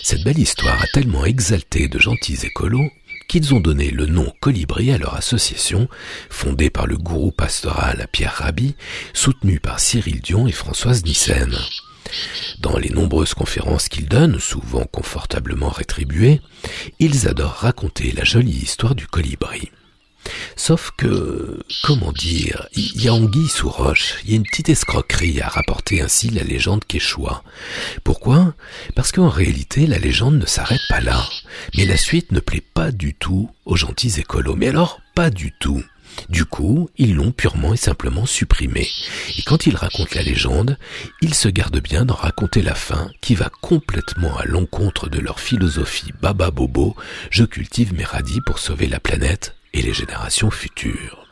Cette 0.03 0.25
belle 0.25 0.41
histoire 0.41 0.83
a 0.83 0.87
tellement 0.93 1.25
exalté 1.25 1.87
de 1.87 2.01
gentils 2.01 2.45
écolos 2.45 2.91
qu'ils 3.29 3.55
ont 3.55 3.61
donné 3.61 3.93
le 3.93 4.07
nom 4.07 4.33
Colibri 4.41 4.91
à 4.91 4.99
leur 4.99 5.15
association, 5.15 5.89
fondée 6.29 6.71
par 6.71 6.89
le 6.89 6.97
gourou 6.97 7.31
pastoral 7.31 8.09
Pierre 8.11 8.35
Rabhi, 8.35 8.75
soutenu 9.13 9.61
par 9.61 9.79
Cyril 9.79 10.21
Dion 10.21 10.49
et 10.49 10.53
Françoise 10.53 11.05
Nissen. 11.05 11.57
Dans 12.61 12.79
les 12.79 12.91
nombreuses 12.91 13.35
conférences 13.35 13.89
qu'ils 13.89 14.09
donnent, 14.09 14.41
souvent 14.41 14.85
confortablement 14.85 15.71
rétribuées, 15.71 16.41
ils 16.99 17.29
adorent 17.29 17.59
raconter 17.59 18.13
la 18.13 18.25
jolie 18.25 18.51
histoire 18.51 18.95
du 18.95 19.07
colibri. 19.07 19.71
Sauf 20.57 20.93
que, 20.97 21.61
comment 21.83 22.13
dire, 22.13 22.69
il 22.75 23.03
y 23.03 23.09
a 23.09 23.15
anguille 23.15 23.49
sous 23.49 23.69
roche, 23.69 24.17
il 24.25 24.31
y 24.31 24.33
a 24.33 24.37
une 24.37 24.45
petite 24.45 24.69
escroquerie 24.69 25.41
à 25.41 25.49
rapporter 25.49 26.01
ainsi 26.01 26.31
la 26.31 26.43
légende 26.43 26.85
qu'échoua. 26.87 27.43
Pourquoi? 28.05 28.55
Parce 28.95 29.13
qu'en 29.13 29.29
réalité, 29.29 29.87
la 29.87 29.99
légende 29.99 30.39
ne 30.39 30.47
s'arrête 30.47 30.81
pas 30.89 31.01
là. 31.01 31.29
Mais 31.77 31.85
la 31.85 31.97
suite 31.97 32.33
ne 32.33 32.41
plaît 32.41 32.63
pas 32.63 32.91
du 32.91 33.15
tout 33.15 33.51
aux 33.67 33.77
gentils 33.77 34.19
écolos. 34.19 34.57
Mais 34.57 34.69
alors, 34.69 35.01
pas 35.15 35.31
du 35.31 35.53
tout. 35.61 35.83
Du 36.29 36.45
coup, 36.45 36.89
ils 36.97 37.15
l'ont 37.15 37.33
purement 37.33 37.75
et 37.75 37.79
simplement 37.79 38.27
supprimé. 38.27 38.89
Et 39.39 39.43
quand 39.43 39.67
ils 39.67 39.77
racontent 39.77 40.15
la 40.15 40.23
légende, 40.23 40.79
ils 41.21 41.35
se 41.35 41.49
gardent 41.49 41.81
bien 41.81 42.05
d'en 42.05 42.15
raconter 42.15 42.63
la 42.63 42.75
fin, 42.75 43.11
qui 43.21 43.35
va 43.35 43.51
complètement 43.61 44.37
à 44.37 44.45
l'encontre 44.45 45.09
de 45.09 45.19
leur 45.19 45.41
philosophie 45.41 46.13
baba 46.21 46.51
bobo, 46.51 46.97
je 47.31 47.45
cultive 47.45 47.95
mes 47.95 48.05
radis 48.05 48.41
pour 48.41 48.59
sauver 48.59 48.87
la 48.87 49.01
planète 49.01 49.55
et 49.73 49.83
les 49.83 49.95
générations 49.95 50.51
futures. 50.51 51.27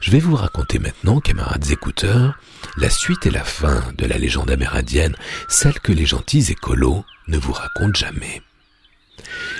Je 0.00 0.10
vais 0.10 0.20
vous 0.20 0.36
raconter 0.36 0.78
maintenant, 0.78 1.20
camarades 1.20 1.70
écouteurs, 1.70 2.38
la 2.76 2.90
suite 2.90 3.26
et 3.26 3.30
la 3.30 3.44
fin 3.44 3.82
de 3.96 4.06
la 4.06 4.18
légende 4.18 4.50
amérindienne, 4.50 5.16
celle 5.48 5.78
que 5.80 5.92
les 5.92 6.06
gentils 6.06 6.50
écolos 6.50 7.04
ne 7.26 7.38
vous 7.38 7.52
racontent 7.52 7.98
jamais. 7.98 8.42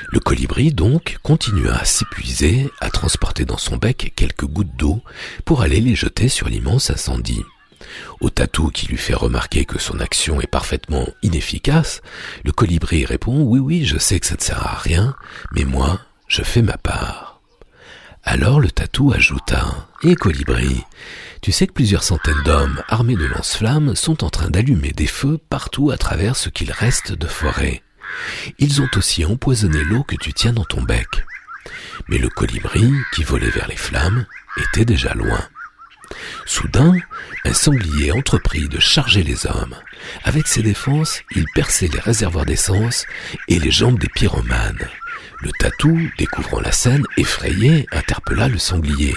Le 0.08 0.20
colibri, 0.20 0.72
donc, 0.72 1.18
continua 1.22 1.76
à 1.76 1.84
s'épuiser, 1.84 2.70
à 2.80 2.90
transporter 2.90 3.44
dans 3.44 3.58
son 3.58 3.76
bec 3.76 4.12
quelques 4.16 4.46
gouttes 4.46 4.76
d'eau 4.76 5.02
pour 5.44 5.62
aller 5.62 5.80
les 5.80 5.94
jeter 5.94 6.28
sur 6.28 6.48
l'immense 6.48 6.90
incendie. 6.90 7.44
Au 8.20 8.30
tatou 8.30 8.70
qui 8.70 8.86
lui 8.86 8.96
fait 8.96 9.14
remarquer 9.14 9.64
que 9.64 9.78
son 9.78 10.00
action 10.00 10.40
est 10.40 10.46
parfaitement 10.46 11.08
inefficace, 11.22 12.00
le 12.44 12.52
colibri 12.52 13.04
répond 13.04 13.42
Oui, 13.42 13.58
oui, 13.58 13.84
je 13.84 13.98
sais 13.98 14.18
que 14.18 14.26
ça 14.26 14.34
ne 14.34 14.40
sert 14.40 14.66
à 14.66 14.76
rien, 14.76 15.14
mais 15.52 15.64
moi, 15.64 16.00
je 16.26 16.42
fais 16.42 16.62
ma 16.62 16.76
part. 16.76 17.40
Alors 18.24 18.60
le 18.60 18.70
tatou 18.70 19.12
ajouta 19.12 19.64
Et 20.02 20.14
colibri, 20.14 20.84
tu 21.40 21.52
sais 21.52 21.66
que 21.66 21.72
plusieurs 21.72 22.02
centaines 22.02 22.42
d'hommes 22.44 22.82
armés 22.88 23.16
de 23.16 23.24
lance-flammes 23.24 23.94
sont 23.94 24.24
en 24.24 24.30
train 24.30 24.50
d'allumer 24.50 24.90
des 24.90 25.06
feux 25.06 25.38
partout 25.48 25.90
à 25.90 25.96
travers 25.96 26.36
ce 26.36 26.48
qu'il 26.48 26.72
reste 26.72 27.12
de 27.12 27.26
forêt. 27.26 27.82
Ils 28.58 28.80
ont 28.80 28.88
aussi 28.96 29.24
empoisonné 29.24 29.82
l'eau 29.84 30.02
que 30.02 30.16
tu 30.16 30.32
tiens 30.32 30.52
dans 30.52 30.64
ton 30.64 30.82
bec. 30.82 31.24
Mais 32.08 32.18
le 32.18 32.28
colibri, 32.28 32.90
qui 33.12 33.24
volait 33.24 33.50
vers 33.50 33.68
les 33.68 33.76
flammes, 33.76 34.26
était 34.56 34.84
déjà 34.84 35.14
loin. 35.14 35.40
Soudain, 36.46 36.94
un 37.44 37.52
sanglier 37.52 38.12
entreprit 38.12 38.68
de 38.68 38.80
charger 38.80 39.22
les 39.22 39.46
hommes. 39.46 39.76
Avec 40.24 40.46
ses 40.46 40.62
défenses, 40.62 41.20
il 41.34 41.44
perçait 41.54 41.88
les 41.88 42.00
réservoirs 42.00 42.46
d'essence 42.46 43.04
et 43.48 43.58
les 43.58 43.70
jambes 43.70 43.98
des 43.98 44.08
pyromanes. 44.08 44.88
Le 45.40 45.50
tatou, 45.58 45.98
découvrant 46.18 46.60
la 46.60 46.72
scène, 46.72 47.04
effrayé, 47.16 47.86
interpella 47.92 48.48
le 48.48 48.58
sanglier. 48.58 49.14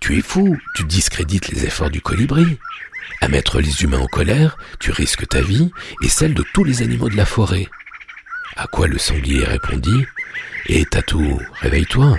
Tu 0.00 0.18
es 0.18 0.22
fou, 0.22 0.58
tu 0.74 0.84
discrédites 0.84 1.48
les 1.48 1.64
efforts 1.66 1.90
du 1.90 2.00
colibri. 2.00 2.58
À 3.20 3.28
mettre 3.28 3.60
les 3.60 3.82
humains 3.82 3.98
en 3.98 4.06
colère, 4.06 4.56
tu 4.78 4.90
risques 4.90 5.28
ta 5.28 5.42
vie 5.42 5.70
et 6.02 6.08
celle 6.08 6.34
de 6.34 6.44
tous 6.54 6.64
les 6.64 6.82
animaux 6.82 7.08
de 7.08 7.16
la 7.16 7.26
forêt. 7.26 7.68
À 8.56 8.66
quoi 8.66 8.86
le 8.86 8.98
sanglier 8.98 9.44
répondit 9.44 10.06
Eh 10.66 10.84
Tatou, 10.84 11.40
réveille-toi, 11.60 12.18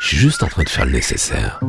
je 0.00 0.06
suis 0.08 0.16
juste 0.16 0.42
en 0.42 0.48
train 0.48 0.64
de 0.64 0.68
faire 0.68 0.84
le 0.84 0.92
nécessaire. 0.92 1.60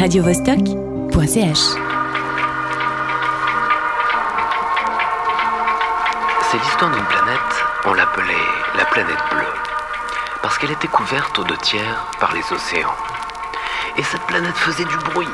radiovostok.ch. 0.00 1.58
C'est 6.40 6.56
l'histoire 6.56 6.90
d'une 6.90 7.04
planète, 7.04 7.64
on 7.84 7.92
l'appelait 7.92 8.32
la 8.78 8.86
planète 8.86 9.22
bleue, 9.30 9.52
parce 10.40 10.56
qu'elle 10.56 10.70
était 10.70 10.88
couverte 10.88 11.38
aux 11.38 11.44
deux 11.44 11.58
tiers 11.58 12.06
par 12.18 12.32
les 12.32 12.40
océans. 12.50 12.94
Et 13.98 14.02
cette 14.02 14.22
planète 14.22 14.56
faisait 14.56 14.86
du 14.86 14.96
bruit. 15.12 15.28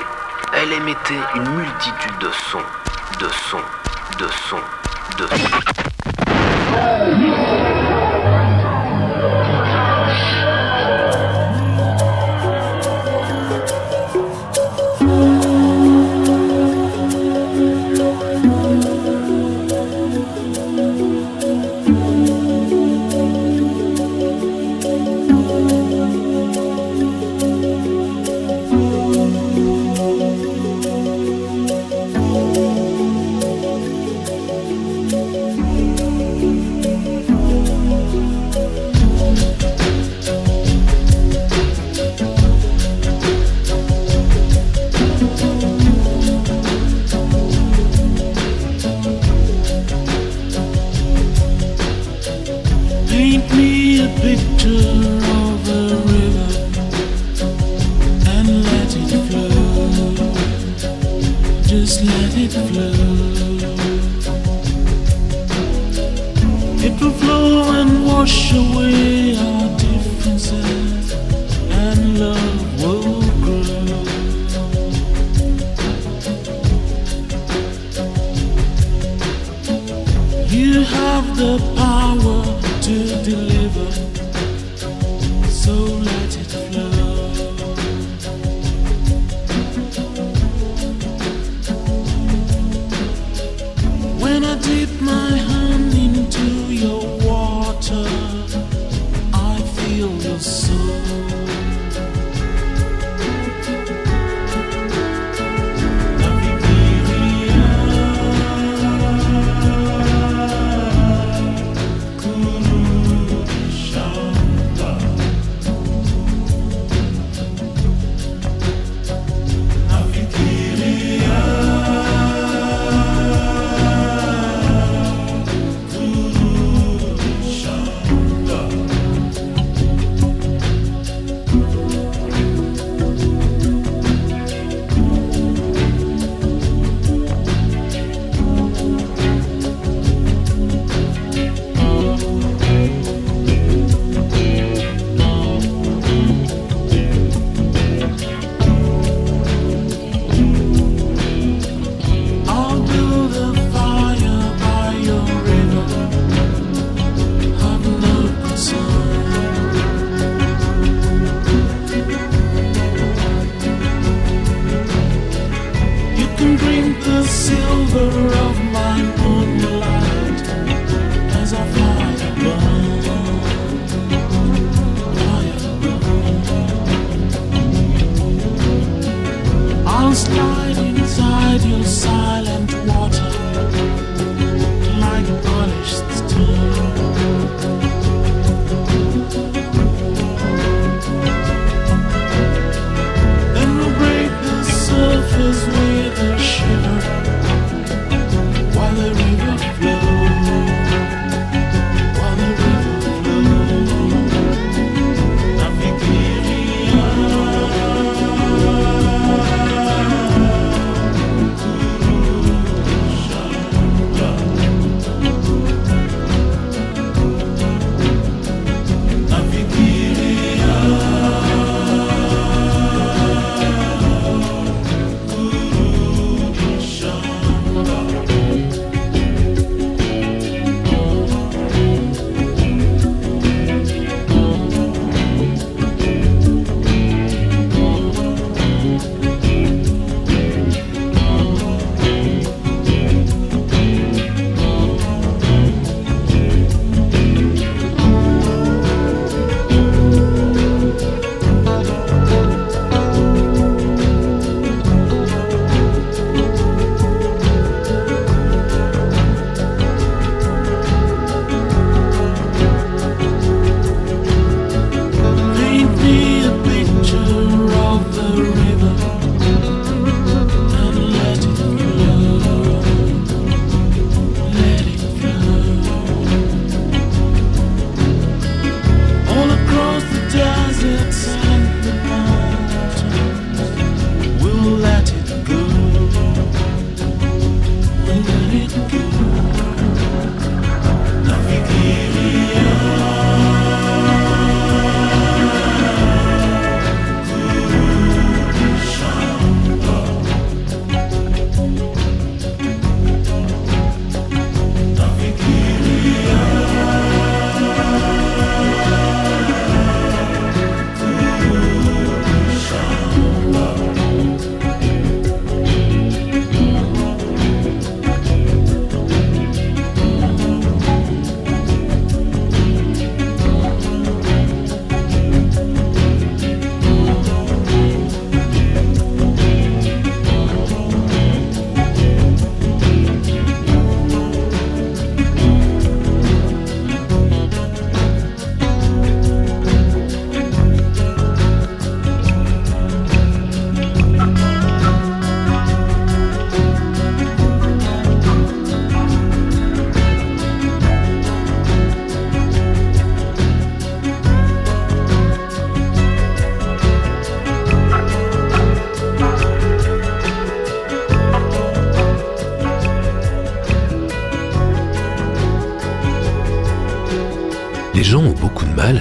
Elle 0.52 0.72
émettait 0.72 1.14
une 1.36 1.48
multitude 1.48 2.18
de 2.20 2.30
sons, 2.50 2.58
de 3.20 3.28
sons, 3.28 3.62
de 4.18 4.26
sons, 4.26 4.56
de 5.16 5.26
sons. 5.28 5.60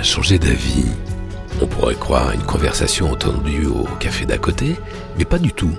Changer 0.05 0.39
d'avis. 0.39 0.85
On 1.61 1.67
pourrait 1.67 1.95
croire 1.95 2.31
une 2.31 2.43
conversation 2.43 3.11
entendue 3.11 3.65
au 3.65 3.85
café 3.99 4.25
d'à 4.25 4.37
côté, 4.37 4.75
mais 5.17 5.25
pas 5.25 5.39
du 5.39 5.51
tout. 5.51 5.75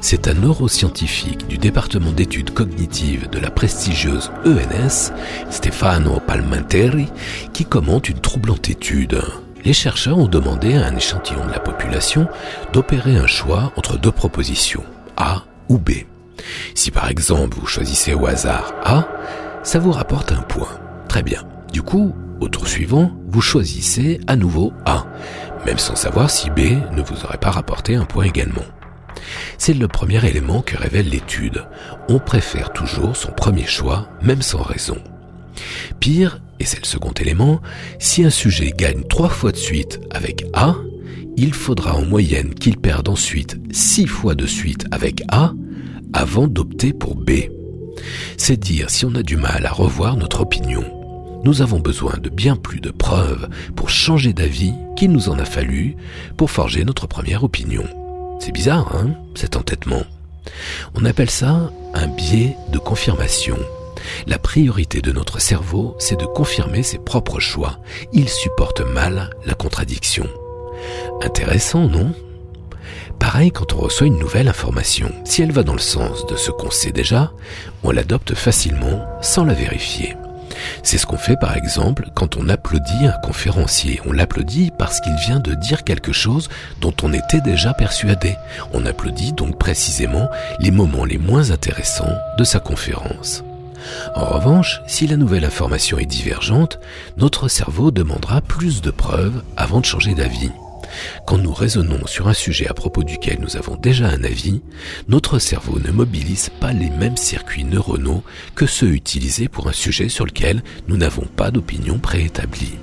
C'est 0.00 0.28
un 0.28 0.34
neuroscientifique 0.34 1.46
du 1.46 1.58
département 1.58 2.12
d'études 2.12 2.50
cognitives 2.52 3.28
de 3.30 3.38
la 3.38 3.50
prestigieuse 3.50 4.30
ENS, 4.46 5.12
Stefano 5.50 6.20
Palmenteri, 6.20 7.08
qui 7.52 7.64
commente 7.64 8.08
une 8.08 8.20
troublante 8.20 8.68
étude. 8.68 9.22
Les 9.64 9.72
chercheurs 9.72 10.18
ont 10.18 10.28
demandé 10.28 10.76
à 10.76 10.86
un 10.86 10.96
échantillon 10.96 11.46
de 11.46 11.52
la 11.52 11.60
population 11.60 12.28
d'opérer 12.72 13.16
un 13.16 13.26
choix 13.26 13.72
entre 13.76 13.98
deux 13.98 14.12
propositions, 14.12 14.84
A 15.16 15.44
ou 15.68 15.78
B. 15.78 15.90
Si 16.74 16.90
par 16.90 17.08
exemple 17.08 17.56
vous 17.58 17.66
choisissez 17.66 18.12
au 18.12 18.26
hasard 18.26 18.74
A, 18.84 19.08
ça 19.62 19.78
vous 19.78 19.92
rapporte 19.92 20.32
un 20.32 20.42
point. 20.42 20.68
Très 21.08 21.22
bien. 21.22 21.42
Du 21.72 21.82
coup, 21.82 22.14
au 22.40 22.48
tour 22.48 22.68
suivant, 22.68 23.12
vous 23.28 23.40
choisissez 23.40 24.20
à 24.26 24.36
nouveau 24.36 24.72
A, 24.86 25.06
même 25.66 25.78
sans 25.78 25.96
savoir 25.96 26.30
si 26.30 26.50
B 26.50 26.60
ne 26.92 27.02
vous 27.02 27.24
aurait 27.24 27.38
pas 27.38 27.50
rapporté 27.50 27.94
un 27.94 28.04
point 28.04 28.24
également. 28.24 28.64
C'est 29.58 29.74
le 29.74 29.88
premier 29.88 30.24
élément 30.26 30.62
que 30.62 30.76
révèle 30.76 31.08
l'étude. 31.08 31.64
On 32.08 32.18
préfère 32.18 32.72
toujours 32.72 33.16
son 33.16 33.32
premier 33.32 33.66
choix, 33.66 34.08
même 34.22 34.42
sans 34.42 34.62
raison. 34.62 34.98
Pire, 36.00 36.40
et 36.60 36.64
c'est 36.64 36.80
le 36.80 36.86
second 36.86 37.12
élément, 37.12 37.60
si 37.98 38.24
un 38.24 38.30
sujet 38.30 38.72
gagne 38.76 39.04
trois 39.04 39.28
fois 39.28 39.52
de 39.52 39.56
suite 39.56 40.00
avec 40.10 40.46
A, 40.52 40.74
il 41.36 41.54
faudra 41.54 41.94
en 41.94 42.04
moyenne 42.04 42.54
qu'il 42.54 42.76
perde 42.76 43.08
ensuite 43.08 43.58
six 43.72 44.06
fois 44.06 44.34
de 44.34 44.46
suite 44.46 44.86
avec 44.90 45.22
A 45.28 45.52
avant 46.12 46.46
d'opter 46.46 46.92
pour 46.92 47.16
B. 47.16 47.30
C'est 48.36 48.58
dire 48.58 48.90
si 48.90 49.04
on 49.04 49.14
a 49.14 49.22
du 49.22 49.36
mal 49.36 49.66
à 49.66 49.72
revoir 49.72 50.16
notre 50.16 50.40
opinion 50.42 51.03
nous 51.44 51.62
avons 51.62 51.78
besoin 51.78 52.14
de 52.18 52.30
bien 52.30 52.56
plus 52.56 52.80
de 52.80 52.90
preuves 52.90 53.48
pour 53.76 53.90
changer 53.90 54.32
d'avis 54.32 54.72
qu'il 54.96 55.12
nous 55.12 55.28
en 55.28 55.38
a 55.38 55.44
fallu 55.44 55.96
pour 56.36 56.50
forger 56.50 56.84
notre 56.84 57.06
première 57.06 57.44
opinion. 57.44 57.84
C'est 58.40 58.52
bizarre, 58.52 58.94
hein, 58.96 59.10
cet 59.34 59.56
entêtement. 59.56 60.02
On 60.94 61.04
appelle 61.04 61.30
ça 61.30 61.70
un 61.94 62.06
biais 62.08 62.56
de 62.72 62.78
confirmation. 62.78 63.58
La 64.26 64.38
priorité 64.38 65.00
de 65.00 65.12
notre 65.12 65.40
cerveau, 65.40 65.96
c'est 65.98 66.18
de 66.18 66.26
confirmer 66.26 66.82
ses 66.82 66.98
propres 66.98 67.40
choix. 67.40 67.78
Il 68.12 68.28
supporte 68.28 68.80
mal 68.80 69.30
la 69.46 69.54
contradiction. 69.54 70.26
Intéressant, 71.22 71.88
non? 71.88 72.12
Pareil 73.18 73.50
quand 73.50 73.72
on 73.72 73.78
reçoit 73.78 74.06
une 74.06 74.18
nouvelle 74.18 74.48
information. 74.48 75.10
Si 75.24 75.42
elle 75.42 75.52
va 75.52 75.62
dans 75.62 75.72
le 75.72 75.78
sens 75.78 76.26
de 76.26 76.36
ce 76.36 76.50
qu'on 76.50 76.70
sait 76.70 76.92
déjà, 76.92 77.32
on 77.82 77.90
l'adopte 77.90 78.34
facilement 78.34 79.06
sans 79.22 79.44
la 79.44 79.54
vérifier. 79.54 80.14
C'est 80.82 80.98
ce 80.98 81.06
qu'on 81.06 81.18
fait 81.18 81.36
par 81.36 81.56
exemple 81.56 82.08
quand 82.14 82.36
on 82.36 82.48
applaudit 82.48 83.06
un 83.06 83.18
conférencier. 83.22 84.00
On 84.06 84.12
l'applaudit 84.12 84.70
parce 84.76 85.00
qu'il 85.00 85.14
vient 85.26 85.40
de 85.40 85.54
dire 85.54 85.84
quelque 85.84 86.12
chose 86.12 86.48
dont 86.80 86.94
on 87.02 87.12
était 87.12 87.40
déjà 87.40 87.74
persuadé. 87.74 88.36
On 88.72 88.86
applaudit 88.86 89.32
donc 89.32 89.58
précisément 89.58 90.28
les 90.60 90.70
moments 90.70 91.04
les 91.04 91.18
moins 91.18 91.50
intéressants 91.50 92.16
de 92.38 92.44
sa 92.44 92.60
conférence. 92.60 93.44
En 94.14 94.24
revanche, 94.24 94.80
si 94.86 95.06
la 95.06 95.16
nouvelle 95.16 95.44
information 95.44 95.98
est 95.98 96.06
divergente, 96.06 96.78
notre 97.16 97.48
cerveau 97.48 97.90
demandera 97.90 98.40
plus 98.40 98.80
de 98.80 98.90
preuves 98.90 99.42
avant 99.56 99.80
de 99.80 99.84
changer 99.84 100.14
d'avis. 100.14 100.50
Quand 101.26 101.38
nous 101.38 101.52
raisonnons 101.52 102.06
sur 102.06 102.28
un 102.28 102.34
sujet 102.34 102.68
à 102.68 102.74
propos 102.74 103.02
duquel 103.02 103.38
nous 103.40 103.56
avons 103.56 103.76
déjà 103.76 104.08
un 104.08 104.24
avis, 104.24 104.62
notre 105.08 105.38
cerveau 105.38 105.78
ne 105.78 105.90
mobilise 105.90 106.50
pas 106.60 106.72
les 106.72 106.90
mêmes 106.90 107.16
circuits 107.16 107.64
neuronaux 107.64 108.22
que 108.54 108.66
ceux 108.66 108.92
utilisés 108.92 109.48
pour 109.48 109.68
un 109.68 109.72
sujet 109.72 110.08
sur 110.08 110.26
lequel 110.26 110.62
nous 110.88 110.96
n'avons 110.96 111.26
pas 111.26 111.50
d'opinion 111.50 111.98
préétablie. 111.98 112.74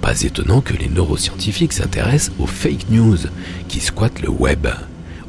Pas 0.00 0.22
étonnant 0.22 0.60
que 0.60 0.74
les 0.74 0.88
neuroscientifiques 0.88 1.72
s'intéressent 1.72 2.34
aux 2.38 2.46
fake 2.46 2.90
news 2.90 3.18
qui 3.68 3.80
squattent 3.80 4.22
le 4.22 4.30
web. 4.30 4.66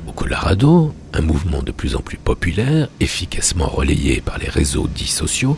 Au 0.07 0.11
Colorado, 0.11 0.93
un 1.13 1.21
mouvement 1.21 1.61
de 1.61 1.71
plus 1.71 1.95
en 1.95 1.99
plus 1.99 2.17
populaire, 2.17 2.89
efficacement 2.99 3.67
relayé 3.67 4.21
par 4.21 4.37
les 4.37 4.49
réseaux 4.49 4.87
dits 4.87 5.07
sociaux, 5.07 5.57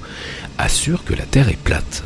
assure 0.58 1.04
que 1.04 1.14
la 1.14 1.26
Terre 1.26 1.50
est 1.50 1.58
plate. 1.58 2.04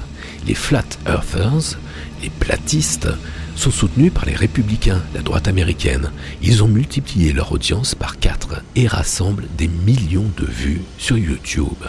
Les 0.48 0.54
flat 0.54 0.86
earthers, 1.08 1.78
les 2.22 2.30
platistes, 2.30 3.08
sont 3.56 3.72
soutenus 3.72 4.12
par 4.14 4.26
les 4.26 4.36
républicains, 4.36 5.02
la 5.14 5.22
droite 5.22 5.48
américaine. 5.48 6.12
Ils 6.42 6.64
ont 6.64 6.68
multiplié 6.68 7.34
leur 7.34 7.52
audience 7.52 7.96
par 7.96 8.20
quatre 8.20 8.62
et 8.76 8.88
rassemblent 8.88 9.48
des 9.58 9.68
millions 9.68 10.30
de 10.38 10.46
vues 10.46 10.82
sur 10.98 11.18
YouTube. 11.18 11.84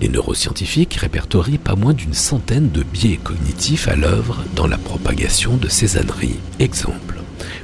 Les 0.00 0.08
neuroscientifiques 0.08 0.94
répertorient 0.94 1.58
pas 1.58 1.74
moins 1.74 1.94
d'une 1.94 2.14
centaine 2.14 2.70
de 2.70 2.82
biais 2.82 3.18
cognitifs 3.22 3.88
à 3.88 3.96
l'œuvre 3.96 4.44
dans 4.54 4.66
la 4.66 4.78
propagation 4.78 5.56
de 5.56 5.68
ces 5.68 5.98
âneries. 5.98 6.40
Exemple. 6.58 7.16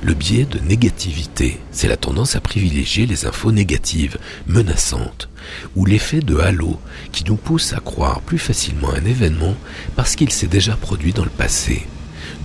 Le 0.03 0.15
biais 0.15 0.45
de 0.45 0.59
négativité, 0.59 1.59
c'est 1.73 1.89
la 1.89 1.97
tendance 1.97 2.37
à 2.37 2.41
privilégier 2.41 3.07
les 3.07 3.27
infos 3.27 3.53
négatives, 3.53 4.19
menaçantes, 4.47 5.29
ou 5.75 5.85
l'effet 5.85 6.21
de 6.21 6.37
halo, 6.37 6.79
qui 7.13 7.25
nous 7.25 7.37
pousse 7.37 7.73
à 7.73 7.81
croire 7.81 8.21
plus 8.21 8.39
facilement 8.39 8.93
un 8.93 9.05
événement 9.05 9.55
parce 9.95 10.17
qu'il 10.17 10.31
s'est 10.31 10.47
déjà 10.47 10.77
produit 10.77 11.13
dans 11.13 11.25
le 11.25 11.31
passé. 11.31 11.87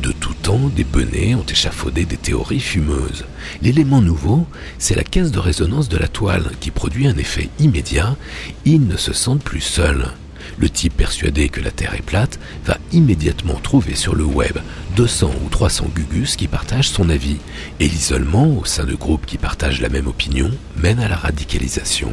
De 0.01 0.11
tout 0.11 0.33
temps, 0.33 0.71
des 0.75 0.83
benets 0.83 1.35
ont 1.35 1.45
échafaudé 1.45 2.05
des 2.05 2.17
théories 2.17 2.59
fumeuses. 2.59 3.25
L'élément 3.61 4.01
nouveau, 4.01 4.47
c'est 4.79 4.95
la 4.95 5.03
caisse 5.03 5.31
de 5.31 5.37
résonance 5.37 5.89
de 5.89 5.97
la 5.97 6.07
toile 6.07 6.49
qui 6.59 6.71
produit 6.71 7.07
un 7.07 7.17
effet 7.17 7.49
immédiat. 7.59 8.15
Ils 8.65 8.87
ne 8.87 8.97
se 8.97 9.13
sentent 9.13 9.43
plus 9.43 9.61
seuls. 9.61 10.07
Le 10.57 10.69
type 10.69 10.97
persuadé 10.97 11.49
que 11.49 11.61
la 11.61 11.69
Terre 11.69 11.93
est 11.93 12.01
plate 12.01 12.39
va 12.65 12.77
immédiatement 12.91 13.59
trouver 13.61 13.93
sur 13.93 14.15
le 14.15 14.23
web 14.23 14.57
200 14.95 15.31
ou 15.45 15.49
300 15.49 15.91
gugus 15.95 16.35
qui 16.35 16.47
partagent 16.47 16.89
son 16.89 17.09
avis, 17.09 17.37
et 17.79 17.87
l'isolement 17.87 18.47
au 18.57 18.65
sein 18.65 18.85
de 18.85 18.95
groupes 18.95 19.27
qui 19.27 19.37
partagent 19.37 19.81
la 19.81 19.89
même 19.89 20.07
opinion 20.07 20.49
mène 20.77 20.99
à 20.99 21.09
la 21.09 21.15
radicalisation. 21.15 22.11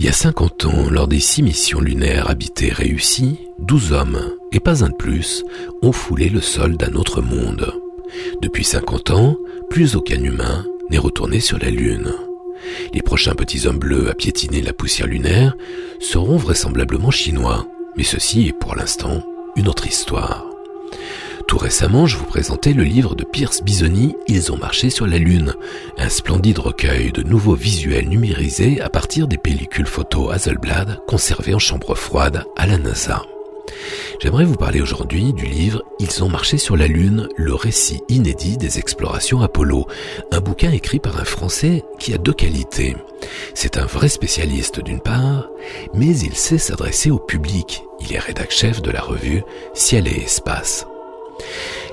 Il 0.00 0.06
y 0.06 0.08
a 0.08 0.12
50 0.12 0.64
ans, 0.64 0.90
lors 0.90 1.06
des 1.06 1.20
six 1.20 1.44
missions 1.44 1.80
lunaires 1.80 2.28
habitées 2.28 2.72
réussies, 2.72 3.38
12 3.60 3.92
hommes, 3.92 4.34
et 4.50 4.58
pas 4.58 4.84
un 4.84 4.88
de 4.88 4.94
plus, 4.96 5.44
ont 5.82 5.92
foulé 5.92 6.28
le 6.28 6.40
sol 6.40 6.76
d'un 6.76 6.94
autre 6.94 7.22
monde. 7.22 7.72
Depuis 8.42 8.64
50 8.64 9.10
ans, 9.10 9.36
plus 9.70 9.94
aucun 9.94 10.20
humain 10.20 10.66
n'est 10.90 10.98
retourné 10.98 11.38
sur 11.38 11.58
la 11.58 11.70
Lune. 11.70 12.12
Les 12.92 13.02
prochains 13.02 13.36
petits 13.36 13.68
hommes 13.68 13.78
bleus 13.78 14.10
à 14.10 14.14
piétiner 14.14 14.62
la 14.62 14.72
poussière 14.72 15.06
lunaire 15.06 15.56
seront 16.00 16.36
vraisemblablement 16.36 17.12
chinois, 17.12 17.68
mais 17.96 18.04
ceci 18.04 18.48
est 18.48 18.58
pour 18.58 18.74
l'instant 18.74 19.22
une 19.54 19.68
autre 19.68 19.86
histoire. 19.86 20.47
Tout 21.48 21.56
récemment, 21.56 22.04
je 22.04 22.18
vous 22.18 22.26
présentais 22.26 22.74
le 22.74 22.84
livre 22.84 23.14
de 23.14 23.24
Pierce 23.24 23.62
Bisoni, 23.62 24.14
Ils 24.26 24.52
ont 24.52 24.58
marché 24.58 24.90
sur 24.90 25.06
la 25.06 25.16
Lune, 25.16 25.54
un 25.96 26.10
splendide 26.10 26.58
recueil 26.58 27.10
de 27.10 27.22
nouveaux 27.22 27.54
visuels 27.54 28.06
numérisés 28.06 28.82
à 28.82 28.90
partir 28.90 29.26
des 29.26 29.38
pellicules 29.38 29.86
photo 29.86 30.30
Hasselblad 30.30 31.00
conservées 31.06 31.54
en 31.54 31.58
chambre 31.58 31.94
froide 31.94 32.44
à 32.54 32.66
la 32.66 32.76
NASA. 32.76 33.22
J'aimerais 34.20 34.44
vous 34.44 34.56
parler 34.56 34.82
aujourd'hui 34.82 35.32
du 35.32 35.46
livre 35.46 35.82
Ils 36.00 36.22
ont 36.22 36.28
marché 36.28 36.58
sur 36.58 36.76
la 36.76 36.86
Lune, 36.86 37.30
le 37.38 37.54
récit 37.54 38.02
inédit 38.10 38.58
des 38.58 38.78
explorations 38.78 39.40
Apollo, 39.40 39.86
un 40.30 40.40
bouquin 40.40 40.70
écrit 40.70 40.98
par 40.98 41.18
un 41.18 41.24
Français 41.24 41.82
qui 41.98 42.12
a 42.12 42.18
deux 42.18 42.34
qualités. 42.34 42.94
C'est 43.54 43.78
un 43.78 43.86
vrai 43.86 44.10
spécialiste 44.10 44.80
d'une 44.84 45.00
part, 45.00 45.48
mais 45.94 46.14
il 46.18 46.34
sait 46.34 46.58
s'adresser 46.58 47.10
au 47.10 47.18
public. 47.18 47.84
Il 48.00 48.12
est 48.12 48.18
rédac 48.18 48.50
chef 48.50 48.82
de 48.82 48.90
la 48.90 49.00
revue 49.00 49.42
Ciel 49.72 50.06
et 50.08 50.24
Espace. 50.24 50.86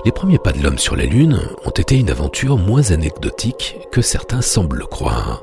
Les 0.04 0.12
premiers 0.12 0.38
pas 0.38 0.52
de 0.52 0.62
l'homme 0.62 0.78
sur 0.78 0.96
la 0.96 1.04
Lune 1.04 1.40
ont 1.64 1.70
été 1.70 1.96
une 1.96 2.10
aventure 2.10 2.58
moins 2.58 2.90
anecdotique 2.90 3.76
que 3.90 4.02
certains 4.02 4.42
semblent 4.42 4.78
le 4.78 4.86
croire. 4.86 5.42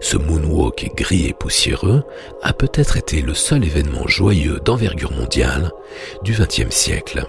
Ce 0.00 0.16
moonwalk 0.16 0.92
gris 0.94 1.26
et 1.26 1.32
poussiéreux 1.32 2.04
a 2.42 2.52
peut-être 2.52 2.96
été 2.96 3.22
le 3.22 3.34
seul 3.34 3.64
événement 3.64 4.06
joyeux 4.06 4.60
d'envergure 4.64 5.12
mondiale 5.12 5.72
du 6.22 6.32
XXe 6.32 6.74
siècle. 6.74 7.26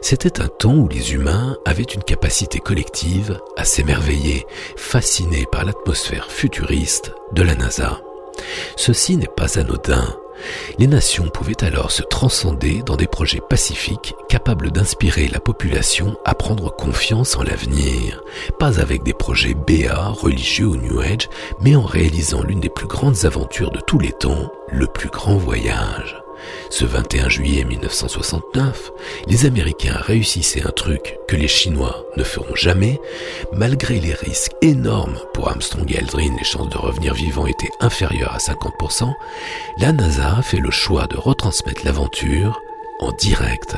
C'était 0.00 0.40
un 0.40 0.48
temps 0.48 0.74
où 0.74 0.88
les 0.88 1.12
humains 1.12 1.56
avaient 1.64 1.82
une 1.82 2.02
capacité 2.02 2.58
collective 2.58 3.38
à 3.56 3.64
s'émerveiller, 3.64 4.46
fascinés 4.76 5.46
par 5.50 5.64
l'atmosphère 5.64 6.30
futuriste 6.30 7.12
de 7.32 7.42
la 7.42 7.54
NASA. 7.54 8.00
Ceci 8.76 9.16
n'est 9.16 9.26
pas 9.26 9.58
anodin. 9.58 10.16
Les 10.78 10.86
nations 10.86 11.28
pouvaient 11.28 11.64
alors 11.64 11.90
se 11.90 12.02
transcender 12.02 12.82
dans 12.84 12.96
des 12.96 13.06
projets 13.06 13.40
pacifiques 13.40 14.14
capables 14.28 14.70
d'inspirer 14.70 15.28
la 15.28 15.40
population 15.40 16.16
à 16.24 16.34
prendre 16.34 16.74
confiance 16.74 17.36
en 17.36 17.42
l'avenir, 17.42 18.22
pas 18.58 18.80
avec 18.80 19.02
des 19.02 19.14
projets 19.14 19.54
BA, 19.54 20.08
religieux 20.08 20.66
ou 20.66 20.76
New 20.76 21.00
Age, 21.00 21.28
mais 21.60 21.76
en 21.76 21.82
réalisant 21.82 22.42
l'une 22.42 22.60
des 22.60 22.68
plus 22.68 22.86
grandes 22.86 23.24
aventures 23.24 23.70
de 23.70 23.80
tous 23.80 23.98
les 23.98 24.12
temps, 24.12 24.52
le 24.70 24.86
plus 24.86 25.08
grand 25.08 25.36
voyage. 25.36 26.22
Ce 26.70 26.84
21 26.84 27.28
juillet 27.28 27.64
1969, 27.64 28.92
les 29.26 29.46
Américains 29.46 29.98
réussissaient 29.98 30.66
un 30.66 30.70
truc 30.70 31.18
que 31.26 31.36
les 31.36 31.48
Chinois 31.48 32.04
ne 32.16 32.22
feront 32.22 32.54
jamais, 32.54 33.00
malgré 33.52 34.00
les 34.00 34.14
risques 34.14 34.52
énormes 34.62 35.18
pour 35.32 35.48
Armstrong 35.48 35.90
et 35.92 35.98
Aldrin, 35.98 36.34
les 36.36 36.44
chances 36.44 36.68
de 36.68 36.78
revenir 36.78 37.14
vivants 37.14 37.46
étaient 37.46 37.70
inférieures 37.80 38.34
à 38.34 38.38
50%, 38.38 39.12
la 39.78 39.92
NASA 39.92 40.36
a 40.38 40.42
fait 40.42 40.58
le 40.58 40.70
choix 40.70 41.06
de 41.06 41.16
retransmettre 41.16 41.84
l'aventure 41.84 42.60
en 43.00 43.12
direct. 43.12 43.76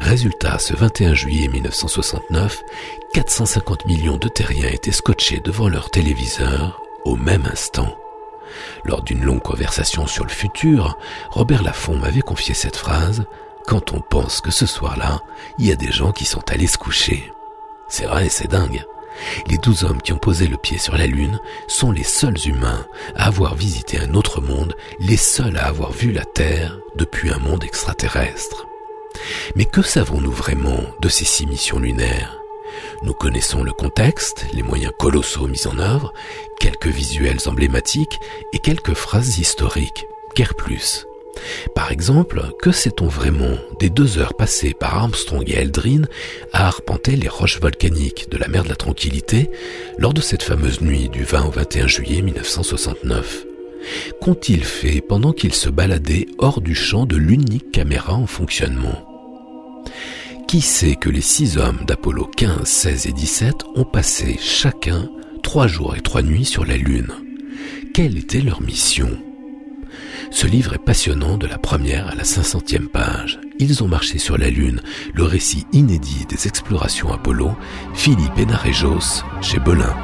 Résultat, 0.00 0.58
ce 0.58 0.74
21 0.74 1.14
juillet 1.14 1.48
1969, 1.48 2.62
450 3.12 3.86
millions 3.86 4.16
de 4.16 4.28
terriens 4.28 4.70
étaient 4.70 4.92
scotchés 4.92 5.40
devant 5.40 5.68
leur 5.68 5.90
téléviseur 5.90 6.82
au 7.04 7.16
même 7.16 7.46
instant. 7.50 8.01
Lors 8.84 9.02
d'une 9.02 9.22
longue 9.22 9.42
conversation 9.42 10.06
sur 10.06 10.24
le 10.24 10.30
futur, 10.30 10.98
Robert 11.30 11.62
Laffont 11.62 11.96
m'avait 11.96 12.20
confié 12.20 12.54
cette 12.54 12.76
phrase 12.76 13.24
Quand 13.66 13.92
on 13.92 14.00
pense 14.00 14.40
que 14.40 14.50
ce 14.50 14.66
soir-là, 14.66 15.20
il 15.58 15.66
y 15.66 15.72
a 15.72 15.76
des 15.76 15.92
gens 15.92 16.12
qui 16.12 16.24
sont 16.24 16.50
allés 16.50 16.66
se 16.66 16.78
coucher. 16.78 17.32
C'est 17.88 18.06
vrai, 18.06 18.28
c'est 18.28 18.50
dingue. 18.50 18.84
Les 19.46 19.58
douze 19.58 19.84
hommes 19.84 20.00
qui 20.00 20.12
ont 20.12 20.18
posé 20.18 20.46
le 20.46 20.56
pied 20.56 20.78
sur 20.78 20.96
la 20.96 21.06
Lune 21.06 21.38
sont 21.68 21.92
les 21.92 22.02
seuls 22.02 22.38
humains 22.46 22.86
à 23.14 23.26
avoir 23.26 23.54
visité 23.54 23.98
un 24.00 24.14
autre 24.14 24.40
monde, 24.40 24.74
les 24.98 25.16
seuls 25.16 25.58
à 25.58 25.66
avoir 25.66 25.92
vu 25.92 26.12
la 26.12 26.24
Terre 26.24 26.78
depuis 26.96 27.30
un 27.30 27.38
monde 27.38 27.64
extraterrestre. 27.64 28.66
Mais 29.56 29.66
que 29.66 29.82
savons-nous 29.82 30.32
vraiment 30.32 30.82
de 31.00 31.08
ces 31.08 31.24
six 31.24 31.46
missions 31.46 31.78
lunaires? 31.78 32.41
Nous 33.02 33.14
connaissons 33.14 33.62
le 33.62 33.72
contexte, 33.72 34.46
les 34.52 34.62
moyens 34.62 34.92
colossaux 34.98 35.46
mis 35.46 35.66
en 35.66 35.78
œuvre, 35.78 36.12
quelques 36.58 36.86
visuels 36.86 37.38
emblématiques 37.46 38.18
et 38.52 38.58
quelques 38.58 38.94
phrases 38.94 39.38
historiques, 39.38 40.06
guère 40.36 40.54
plus. 40.54 41.06
Par 41.74 41.90
exemple, 41.90 42.42
que 42.60 42.72
sait-on 42.72 43.06
vraiment 43.06 43.56
des 43.80 43.90
deux 43.90 44.18
heures 44.18 44.34
passées 44.34 44.74
par 44.74 44.96
Armstrong 44.96 45.48
et 45.48 45.58
Aldrin 45.58 46.02
à 46.52 46.66
arpenter 46.66 47.16
les 47.16 47.28
roches 47.28 47.60
volcaniques 47.60 48.30
de 48.30 48.36
la 48.36 48.48
mer 48.48 48.64
de 48.64 48.68
la 48.68 48.76
Tranquillité 48.76 49.50
lors 49.98 50.14
de 50.14 50.20
cette 50.20 50.42
fameuse 50.42 50.80
nuit 50.80 51.08
du 51.08 51.24
20 51.24 51.46
au 51.46 51.50
21 51.50 51.86
juillet 51.86 52.22
1969 52.22 53.46
Qu'ont-ils 54.20 54.64
fait 54.64 55.00
pendant 55.00 55.32
qu'ils 55.32 55.54
se 55.54 55.68
baladaient 55.68 56.26
hors 56.38 56.60
du 56.60 56.74
champ 56.74 57.06
de 57.06 57.16
l'unique 57.16 57.72
caméra 57.72 58.14
en 58.14 58.26
fonctionnement? 58.26 59.11
Qui 60.52 60.60
sait 60.60 60.96
que 60.96 61.08
les 61.08 61.22
six 61.22 61.56
hommes 61.56 61.82
d'Apollo 61.86 62.26
15, 62.26 62.68
16 62.68 63.06
et 63.06 63.12
17 63.12 63.64
ont 63.74 63.86
passé 63.86 64.36
chacun 64.38 65.08
trois 65.42 65.66
jours 65.66 65.96
et 65.96 66.02
trois 66.02 66.20
nuits 66.20 66.44
sur 66.44 66.66
la 66.66 66.76
Lune? 66.76 67.10
Quelle 67.94 68.18
était 68.18 68.42
leur 68.42 68.60
mission? 68.60 69.08
Ce 70.30 70.46
livre 70.46 70.74
est 70.74 70.84
passionnant 70.84 71.38
de 71.38 71.46
la 71.46 71.56
première 71.56 72.06
à 72.08 72.14
la 72.14 72.24
500e 72.24 72.88
page. 72.88 73.40
Ils 73.60 73.82
ont 73.82 73.88
marché 73.88 74.18
sur 74.18 74.36
la 74.36 74.50
Lune, 74.50 74.82
le 75.14 75.22
récit 75.22 75.64
inédit 75.72 76.26
des 76.28 76.46
explorations 76.46 77.10
Apollo, 77.10 77.52
Philippe 77.94 78.36
Enarejos 78.36 79.24
chez 79.40 79.58
Belin. 79.58 79.96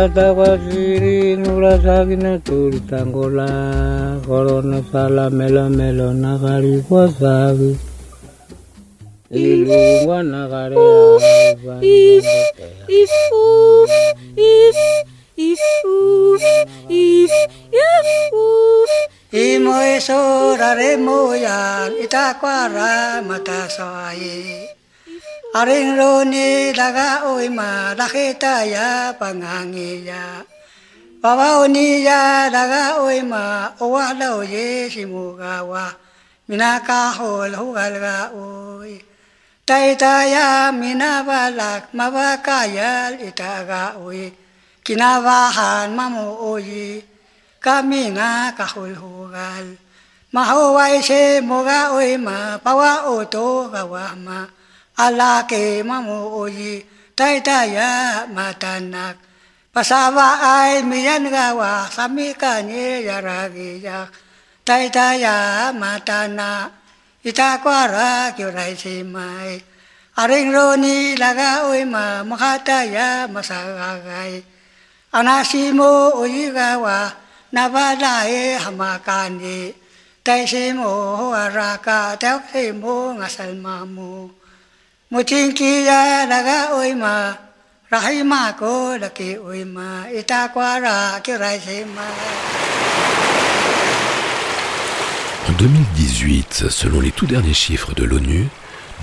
tatawasiri 0.00 1.36
nurasakina 1.36 2.40
turi 2.40 2.80
tangola 2.88 3.44
korona 4.24 4.80
sala 4.88 5.28
melo 5.28 5.68
melo 5.68 6.08
nakari 6.16 6.80
wasagi 6.88 7.76
taya 28.40 29.12
pangange 29.20 30.08
ya 30.08 30.40
Baba 31.20 31.60
oni 31.60 32.00
ya 32.00 32.48
daga 32.48 32.96
oima 33.04 33.76
owa 33.76 34.16
lao 34.16 34.40
ye 34.40 34.88
shimuga 34.88 35.60
wa. 35.68 35.92
Mina 36.48 36.80
ka 36.80 37.12
hol 37.12 37.52
hugalga 37.52 38.32
oi. 38.32 38.96
Taita 39.68 40.24
ya 40.24 40.72
mina 40.72 41.20
balak 41.20 41.92
mabakayal 41.92 43.20
itaga 43.20 44.00
oi. 44.00 44.32
Kinabahan 44.80 45.92
mamu 45.92 46.56
oyi 46.56 47.04
kami 47.60 48.16
nga 48.16 48.56
kahul 48.56 48.96
hugal. 48.96 49.76
Mahowai 50.32 51.04
se 51.04 51.44
moga 51.44 51.92
oima 51.92 52.56
pawa 52.64 53.12
oto 53.12 53.68
gawa 53.68 54.16
ma 54.16 54.48
ala 54.96 55.44
ke 55.44 55.84
mamu 55.84 56.32
oyi 56.48 56.80
Taitaya 57.20 58.24
matanak. 58.32 59.20
Pasawa 59.76 60.40
ay 60.40 60.80
miyan 60.88 61.28
gawa 61.28 61.84
sami 61.92 62.32
kanye 62.32 63.04
yaragiyak. 63.04 64.08
Taitaya 64.64 65.68
matana. 65.76 66.72
Itakwara 67.20 68.32
kyuray 68.32 68.72
si 68.72 69.04
may. 69.04 69.60
Aring 70.16 70.48
roni 70.48 71.12
laga 71.20 71.68
uy 71.68 71.84
ma 71.84 72.24
makataya 72.24 73.28
masagagay. 73.28 74.40
Anasimo 75.12 76.16
uyigawa 76.24 77.12
nabalae 77.52 78.56
hamakani. 78.56 79.76
Taisimo 80.24 81.36
araka 81.36 82.16
teoksimo 82.16 83.20
ngasalmamu. 83.20 84.39
Rahima 87.90 88.52
ko. 88.52 88.94
En 95.48 95.52
2018, 95.58 96.70
selon 96.70 97.00
les 97.00 97.10
tout 97.10 97.26
derniers 97.26 97.54
chiffres 97.54 97.92
de 97.92 98.04
l'ONU, 98.04 98.46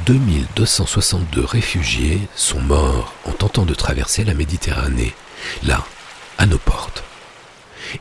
2262 0.06 1.44
réfugiés 1.44 2.22
sont 2.38 2.61
morts 2.61 3.14
en 3.26 3.34
tentant 3.34 3.65
de 3.65 3.73
traverser 3.73 4.23
la 4.23 4.34
Méditerranée, 4.34 5.14
là, 5.64 5.84
à 6.38 6.45
nos 6.45 6.57
portes. 6.57 7.03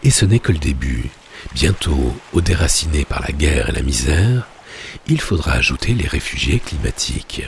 Et 0.05 0.11
ce 0.11 0.25
n'est 0.25 0.39
que 0.39 0.53
le 0.53 0.59
début. 0.59 1.11
Bientôt, 1.55 2.15
aux 2.33 2.41
déracinés 2.41 3.05
par 3.05 3.21
la 3.21 3.33
guerre 3.33 3.71
et 3.71 3.73
la 3.73 3.83
misère, 3.83 4.47
il 5.09 5.21
faudra 5.21 5.55
ajouter 5.55 5.93
les 5.93 6.07
réfugiés 6.07 6.61
climatiques. 6.61 7.43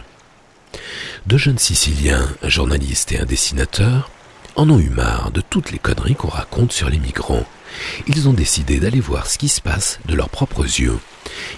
Deux 1.27 1.39
jeunes 1.39 1.59
Siciliens, 1.59 2.29
un 2.43 2.49
journaliste 2.49 3.13
et 3.13 3.19
un 3.19 3.25
dessinateur, 3.25 4.11
en 4.57 4.69
ont 4.71 4.79
eu 4.79 4.91
marre 4.91 5.31
de 5.31 5.41
toutes 5.41 5.71
les 5.71 5.79
conneries 5.79 6.17
qu'on 6.17 6.29
raconte 6.29 6.73
sur 6.73 6.91
les 6.91 6.99
migrants. 6.99 7.47
Ils 8.07 8.29
ont 8.29 8.33
décidé 8.33 8.79
d'aller 8.81 9.01
voir 9.01 9.27
ce 9.27 9.39
qui 9.39 9.49
se 9.49 9.61
passe 9.61 10.01
de 10.07 10.15
leurs 10.15 10.31
propres 10.31 10.65
yeux. 10.65 10.99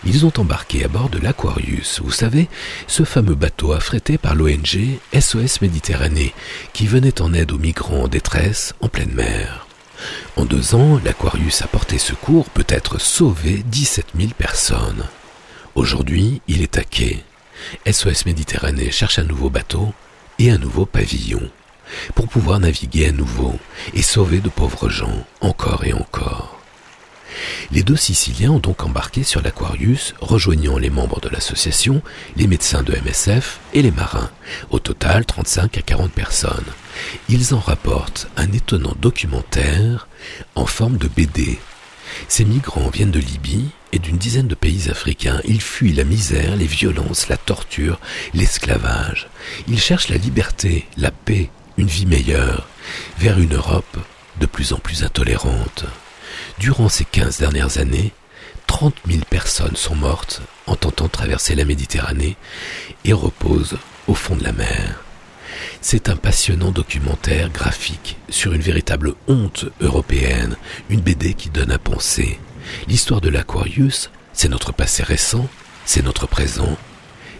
Ils 0.04 0.26
ont 0.26 0.32
embarqué 0.36 0.84
à 0.84 0.88
bord 0.88 1.08
de 1.08 1.18
l'Aquarius, 1.18 2.00
vous 2.02 2.10
savez, 2.10 2.48
ce 2.86 3.04
fameux 3.04 3.34
bateau 3.34 3.72
affrété 3.72 4.18
par 4.18 4.34
l'ONG 4.34 4.98
SOS 5.18 5.60
Méditerranée, 5.62 6.34
qui 6.72 6.86
venait 6.86 7.22
en 7.22 7.32
aide 7.32 7.52
aux 7.52 7.58
migrants 7.58 8.04
en 8.04 8.08
détresse 8.08 8.74
en 8.80 8.88
pleine 8.88 9.12
mer. 9.12 9.66
En 10.36 10.44
deux 10.44 10.74
ans, 10.74 11.00
l'Aquarius 11.04 11.62
a 11.62 11.66
porté 11.66 11.98
secours, 11.98 12.48
peut-être 12.50 13.00
sauvé 13.00 13.62
17 13.66 14.06
000 14.18 14.30
personnes. 14.36 15.04
Aujourd'hui, 15.74 16.42
il 16.48 16.62
est 16.62 16.88
quai. 16.88 17.22
SOS 17.90 18.26
Méditerranée 18.26 18.90
cherche 18.90 19.18
un 19.18 19.24
nouveau 19.24 19.50
bateau 19.50 19.92
et 20.38 20.50
un 20.50 20.58
nouveau 20.58 20.86
pavillon 20.86 21.50
pour 22.14 22.28
pouvoir 22.28 22.60
naviguer 22.60 23.08
à 23.08 23.12
nouveau 23.12 23.58
et 23.94 24.02
sauver 24.02 24.38
de 24.38 24.48
pauvres 24.48 24.88
gens 24.88 25.26
encore 25.40 25.84
et 25.84 25.92
encore. 25.92 26.60
Les 27.70 27.82
deux 27.82 27.96
Siciliens 27.96 28.50
ont 28.50 28.58
donc 28.58 28.82
embarqué 28.82 29.22
sur 29.22 29.40
l'Aquarius, 29.40 30.14
rejoignant 30.20 30.78
les 30.78 30.90
membres 30.90 31.20
de 31.20 31.28
l'association, 31.28 32.02
les 32.36 32.46
médecins 32.46 32.82
de 32.82 32.92
MSF 32.92 33.60
et 33.72 33.82
les 33.82 33.92
marins, 33.92 34.30
au 34.70 34.80
total 34.80 35.24
35 35.24 35.78
à 35.78 35.82
40 35.82 36.12
personnes. 36.12 36.64
Ils 37.28 37.54
en 37.54 37.60
rapportent 37.60 38.28
un 38.36 38.50
étonnant 38.52 38.96
documentaire 39.00 40.08
en 40.54 40.66
forme 40.66 40.96
de 40.98 41.08
BD. 41.08 41.58
Ces 42.28 42.44
migrants 42.44 42.90
viennent 42.90 43.10
de 43.10 43.20
Libye 43.20 43.68
et 43.92 43.98
d'une 43.98 44.18
dizaine 44.18 44.48
de 44.48 44.54
pays 44.54 44.90
africains. 44.90 45.40
Ils 45.44 45.60
fuient 45.60 45.92
la 45.92 46.04
misère, 46.04 46.56
les 46.56 46.66
violences, 46.66 47.28
la 47.28 47.36
torture, 47.36 48.00
l'esclavage. 48.34 49.28
Ils 49.68 49.80
cherchent 49.80 50.08
la 50.08 50.16
liberté, 50.16 50.86
la 50.96 51.10
paix, 51.10 51.50
une 51.76 51.88
vie 51.88 52.06
meilleure, 52.06 52.68
vers 53.18 53.38
une 53.38 53.54
Europe 53.54 53.98
de 54.40 54.46
plus 54.46 54.72
en 54.72 54.78
plus 54.78 55.02
intolérante. 55.02 55.84
Durant 56.58 56.88
ces 56.88 57.04
15 57.04 57.38
dernières 57.38 57.78
années, 57.78 58.12
30 58.66 58.94
000 59.06 59.20
personnes 59.28 59.76
sont 59.76 59.96
mortes 59.96 60.42
en 60.66 60.76
tentant 60.76 61.06
de 61.06 61.10
traverser 61.10 61.54
la 61.54 61.64
Méditerranée 61.64 62.36
et 63.04 63.12
reposent 63.12 63.78
au 64.06 64.14
fond 64.14 64.36
de 64.36 64.44
la 64.44 64.52
mer. 64.52 65.02
C'est 65.80 66.08
un 66.08 66.16
passionnant 66.16 66.70
documentaire 66.70 67.50
graphique 67.50 68.16
sur 68.28 68.52
une 68.52 68.60
véritable 68.60 69.14
honte 69.28 69.66
européenne, 69.80 70.56
une 70.88 71.00
BD 71.00 71.34
qui 71.34 71.50
donne 71.50 71.72
à 71.72 71.78
penser. 71.78 72.38
L'histoire 72.88 73.20
de 73.20 73.28
l'Aquarius, 73.28 74.10
c'est 74.32 74.48
notre 74.48 74.72
passé 74.72 75.02
récent, 75.02 75.48
c'est 75.84 76.04
notre 76.04 76.26
présent, 76.26 76.76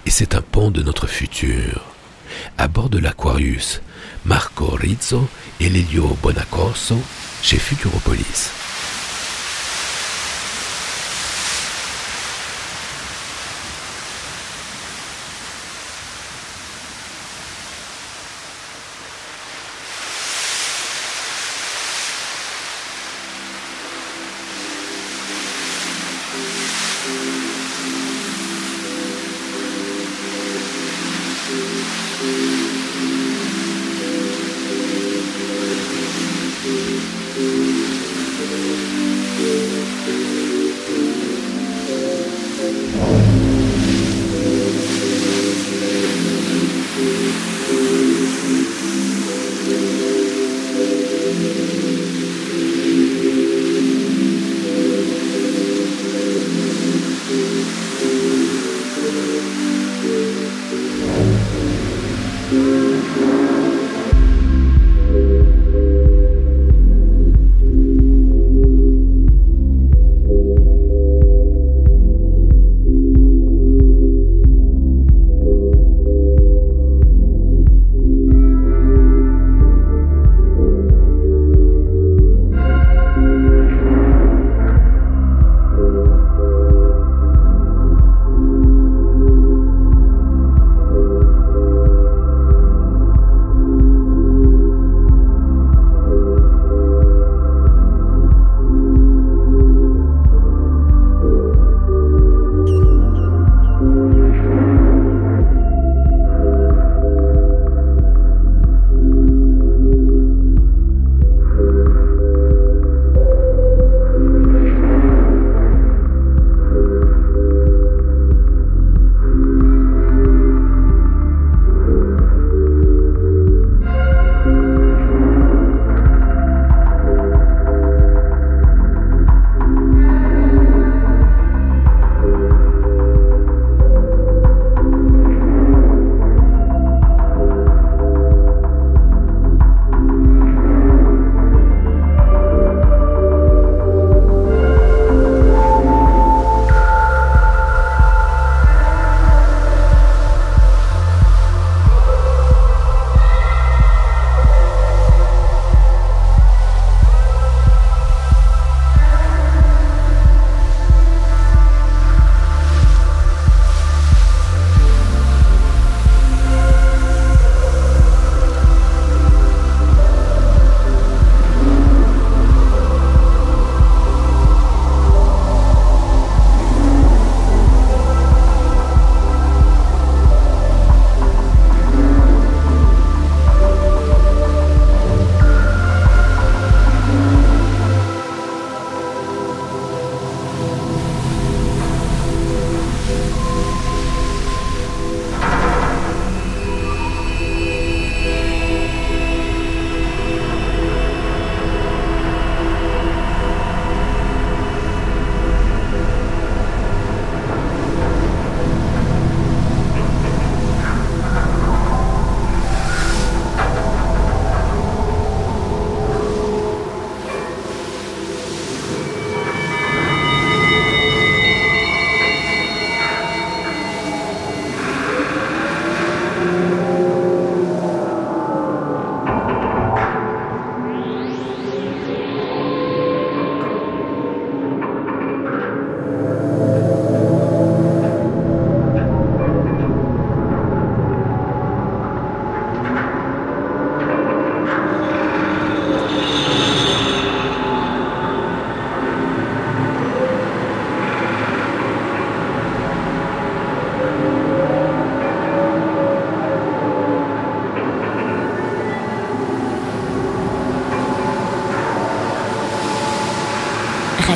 et 0.07 0.11
c'est 0.11 0.35
un 0.35 0.43
pan 0.43 0.71
de 0.71 0.83
notre 0.83 1.07
futur. 1.07 1.85
À 2.59 2.69
bord 2.69 2.89
de 2.89 2.99
l'Aquarius, 2.99 3.81
Marco 4.25 4.67
Rizzo 4.71 5.29
et 5.61 5.69
Lelio 5.69 6.17
Bonacorso 6.23 7.01
chez 7.43 7.59
Futuropolis. 7.59 8.60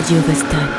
Radio 0.05 0.21
Vostok. 0.21 0.74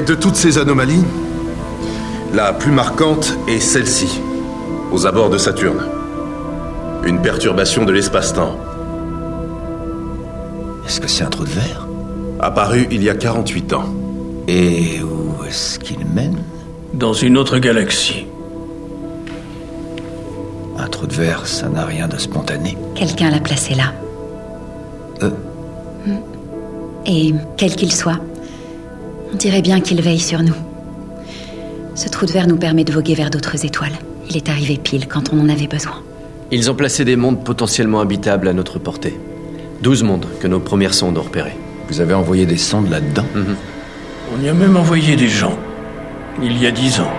Mais 0.00 0.06
de 0.06 0.14
toutes 0.14 0.36
ces 0.36 0.56
anomalies, 0.56 1.04
la 2.32 2.52
plus 2.54 2.72
marquante 2.72 3.36
est 3.48 3.60
celle-ci, 3.60 4.20
aux 4.92 5.06
abords 5.06 5.28
de 5.28 5.36
Saturne. 5.36 5.84
Une 7.04 7.20
perturbation 7.20 7.84
de 7.84 7.92
l'espace-temps. 7.92 8.56
Est-ce 10.86 11.00
que 11.00 11.08
c'est 11.08 11.24
un 11.24 11.28
trou 11.28 11.44
de 11.44 11.50
verre? 11.50 11.86
Apparu 12.40 12.86
il 12.90 13.02
y 13.02 13.10
a 13.10 13.14
48 13.14 13.72
ans. 13.74 13.94
Et 14.48 15.02
où 15.02 15.44
est-ce 15.44 15.78
qu'il 15.78 16.06
mène? 16.06 16.38
Dans 16.94 17.12
une 17.12 17.36
autre 17.36 17.58
galaxie. 17.58 18.26
Un 20.78 20.86
trou 20.88 21.06
de 21.06 21.14
verre, 21.14 21.46
ça 21.46 21.68
n'a 21.68 21.84
rien 21.84 22.08
de 22.08 22.16
spontané. 22.16 22.78
Quelqu'un 22.94 23.30
l'a 23.30 23.40
placé 23.40 23.74
là. 23.74 23.92
Euh 25.22 25.30
Hmm. 26.06 26.16
Et 27.06 27.34
quel 27.56 27.76
qu'il 27.76 27.92
soit, 27.92 28.18
on 29.32 29.36
dirait 29.36 29.62
bien 29.62 29.80
qu'il 29.80 30.00
veille 30.02 30.20
sur 30.20 30.42
nous. 30.42 30.54
Ce 31.94 32.08
trou 32.08 32.26
de 32.26 32.32
verre 32.32 32.46
nous 32.46 32.56
permet 32.56 32.84
de 32.84 32.92
voguer 32.92 33.14
vers 33.14 33.30
d'autres 33.30 33.64
étoiles. 33.64 33.92
Il 34.28 34.36
est 34.36 34.48
arrivé 34.48 34.78
pile 34.82 35.06
quand 35.08 35.32
on 35.32 35.40
en 35.40 35.48
avait 35.48 35.66
besoin. 35.66 36.02
Ils 36.50 36.70
ont 36.70 36.74
placé 36.74 37.04
des 37.04 37.16
mondes 37.16 37.44
potentiellement 37.44 38.00
habitables 38.00 38.48
à 38.48 38.52
notre 38.52 38.78
portée. 38.78 39.18
12 39.82 40.02
mondes 40.02 40.26
que 40.40 40.46
nos 40.46 40.60
premières 40.60 40.94
sondes 40.94 41.18
ont 41.18 41.22
repérés. 41.22 41.56
Vous 41.88 42.00
avez 42.00 42.14
envoyé 42.14 42.46
des 42.46 42.56
sondes 42.56 42.90
là-dedans? 42.90 43.24
On 44.34 44.42
y 44.42 44.48
a 44.48 44.54
même 44.54 44.76
envoyé 44.76 45.16
des 45.16 45.28
gens. 45.28 45.58
Il 46.42 46.60
y 46.60 46.66
a 46.66 46.70
dix 46.70 47.00
ans. 47.00 47.10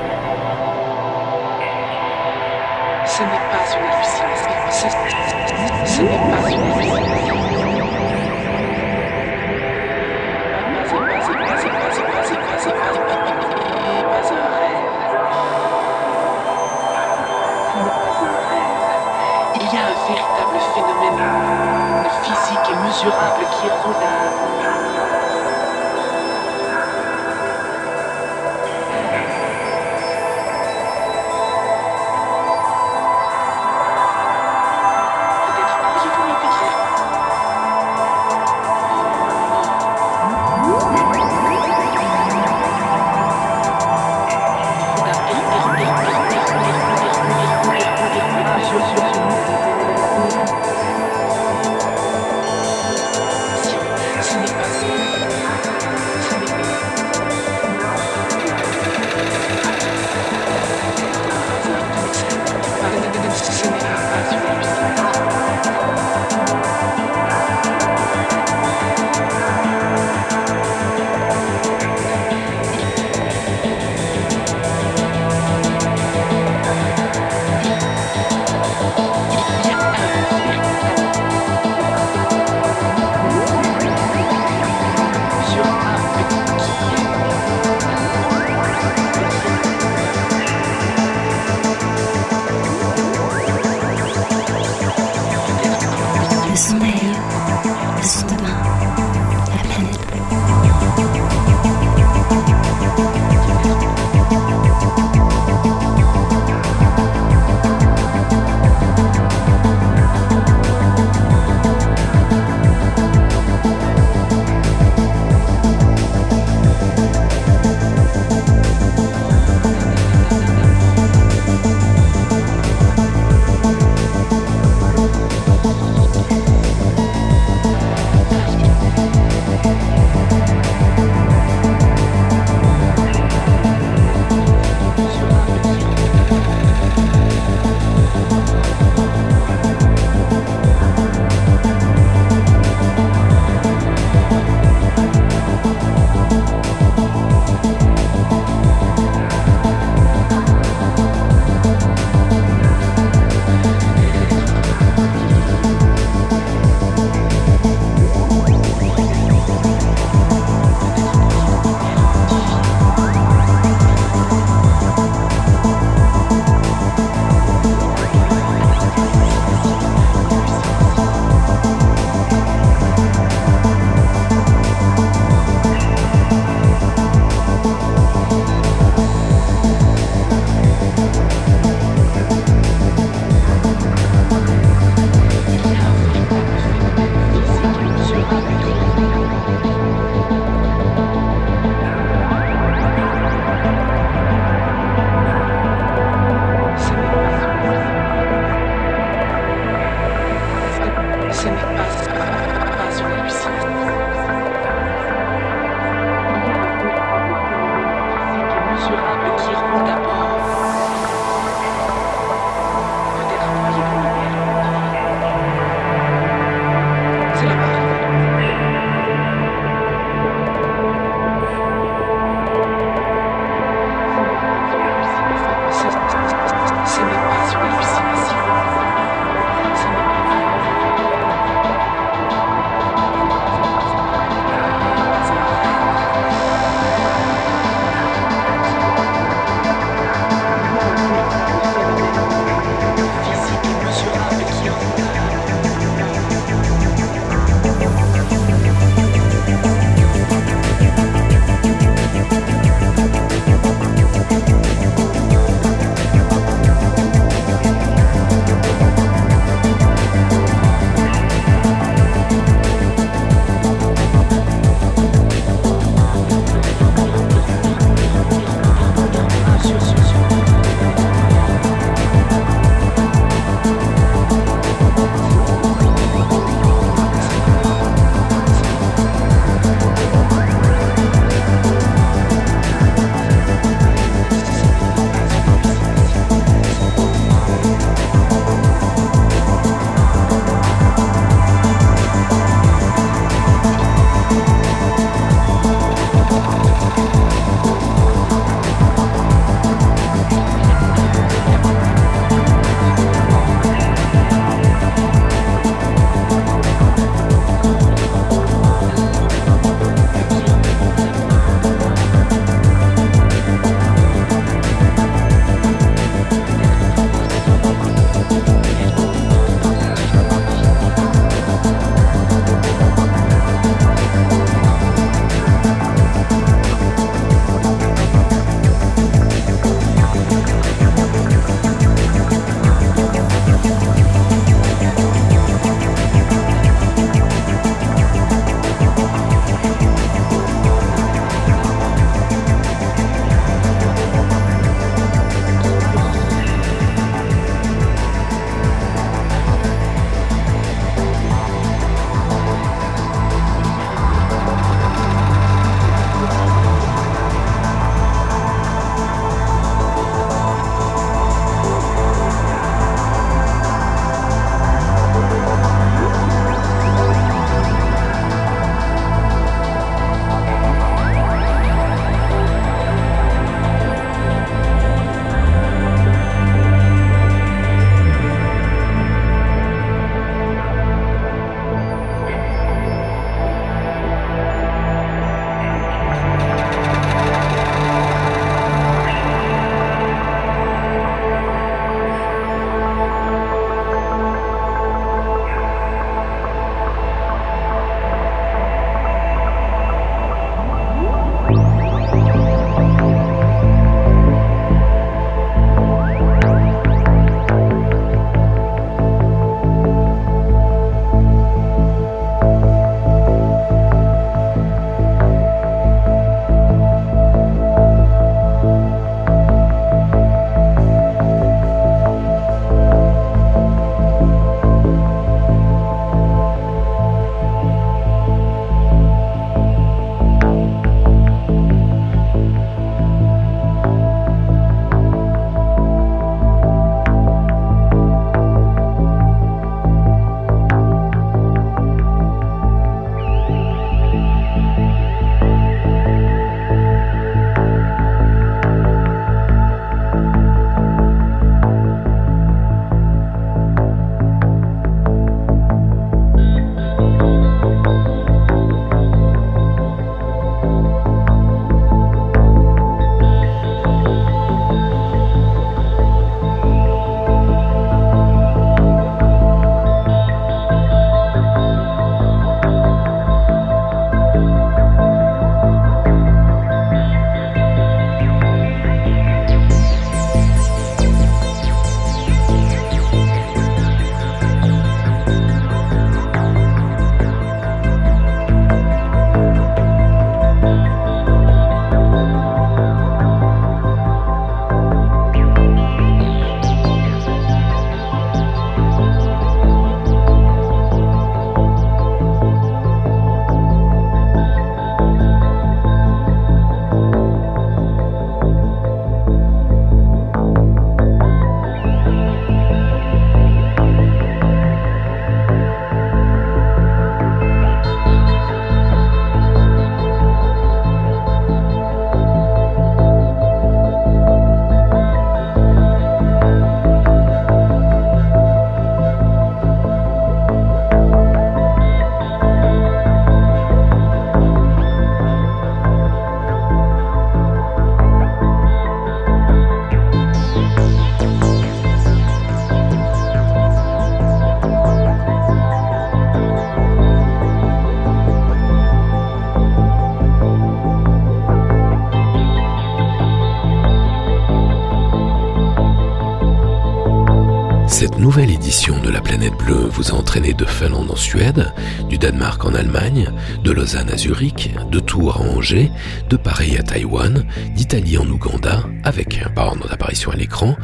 Édition 558.72 559.02
de 559.02 559.10
La 559.10 559.20
Planète 559.20 559.58
Bleue 559.58 559.90
vous 559.92 560.12
a 560.12 560.14
entraîné 560.14 560.54
de 560.54 560.64
Finlande 560.64 561.12
en 561.12 561.18
Suède, 561.18 561.74
du 562.08 562.18
Danemark 562.18 562.64
en 562.64 562.74
Allemagne, 562.74 563.30
de 563.66 563.70
Lausanne 563.70 564.10
à 564.10 564.16
Zurich, 564.16 564.74
de 564.90 565.02
Tours 565.02 565.36
à 565.36 565.42
Angers, 565.42 565.92
de 566.30 566.38
Paris 566.38 566.78
à 566.78 566.82
Taïwan, 566.82 567.46
d'Italie 567.76 568.18
en 568.18 568.26
Ouganda, 568.26 568.84
avec, 569.04 569.44
par 569.56 569.68
ordre 569.68 569.90
d'apparition 569.90 570.32
à 570.32 570.38
l'écran, 570.38 570.78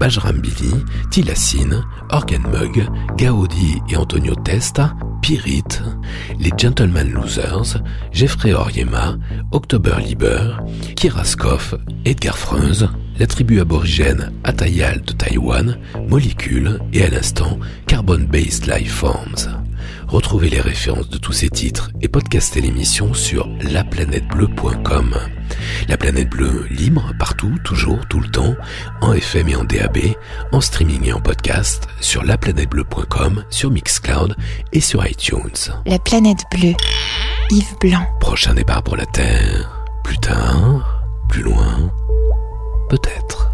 Bajram 0.00 0.40
Billy, 0.40 0.74
Tilassine, 1.12 1.84
Organ 2.10 2.42
Mug, 2.42 2.88
Gaudi 3.16 3.80
et 3.88 3.96
Antonio 3.96 4.34
Testa, 4.34 4.96
Pirit, 5.22 5.62
les 6.40 6.50
Gentleman 6.56 7.08
Losers, 7.08 7.80
Jeffrey 8.10 8.52
Oriema, 8.52 9.16
October 9.52 9.94
Lieber, 10.04 10.58
Kiraskov, 10.96 11.78
Edgar 12.04 12.36
Freunz, 12.36 12.88
la 13.18 13.26
tribu 13.26 13.60
aborigène 13.60 14.32
Atayal 14.44 15.02
de 15.02 15.12
Taïwan, 15.12 15.78
Molécule 16.08 16.78
et 16.92 17.04
à 17.04 17.10
l'instant 17.10 17.58
Carbon 17.86 18.20
Based 18.20 18.66
Life 18.66 18.92
Forms. 18.92 19.48
Retrouvez 20.06 20.48
les 20.48 20.60
références 20.60 21.08
de 21.08 21.18
tous 21.18 21.32
ces 21.32 21.48
titres 21.48 21.90
et 22.00 22.08
podcastez 22.08 22.60
l'émission 22.60 23.12
sur 23.14 23.48
laplanètebleu.com. 23.60 25.14
La 25.88 25.96
planète 25.96 26.30
bleue 26.30 26.66
libre 26.70 27.12
partout, 27.18 27.54
toujours, 27.64 28.06
tout 28.08 28.20
le 28.20 28.28
temps, 28.28 28.54
en 29.00 29.12
FM 29.12 29.48
et 29.48 29.56
en 29.56 29.64
DAB, 29.64 29.98
en 30.52 30.60
streaming 30.60 31.04
et 31.06 31.12
en 31.12 31.20
podcast, 31.20 31.88
sur 32.00 32.24
laplanètebleu.com, 32.24 33.44
sur 33.50 33.70
Mixcloud 33.70 34.34
et 34.72 34.80
sur 34.80 35.04
iTunes. 35.06 35.72
La 35.86 35.98
planète 35.98 36.44
bleue. 36.52 36.74
Yves 37.50 37.78
Blanc. 37.80 38.06
Prochain 38.20 38.54
départ 38.54 38.82
pour 38.82 38.96
la 38.96 39.06
Terre. 39.06 39.84
Plus 40.04 40.18
tard, 40.18 41.02
plus 41.28 41.42
loin, 41.42 41.92
peut-être. 42.88 43.50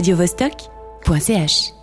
radiovostok.ch 0.00 1.79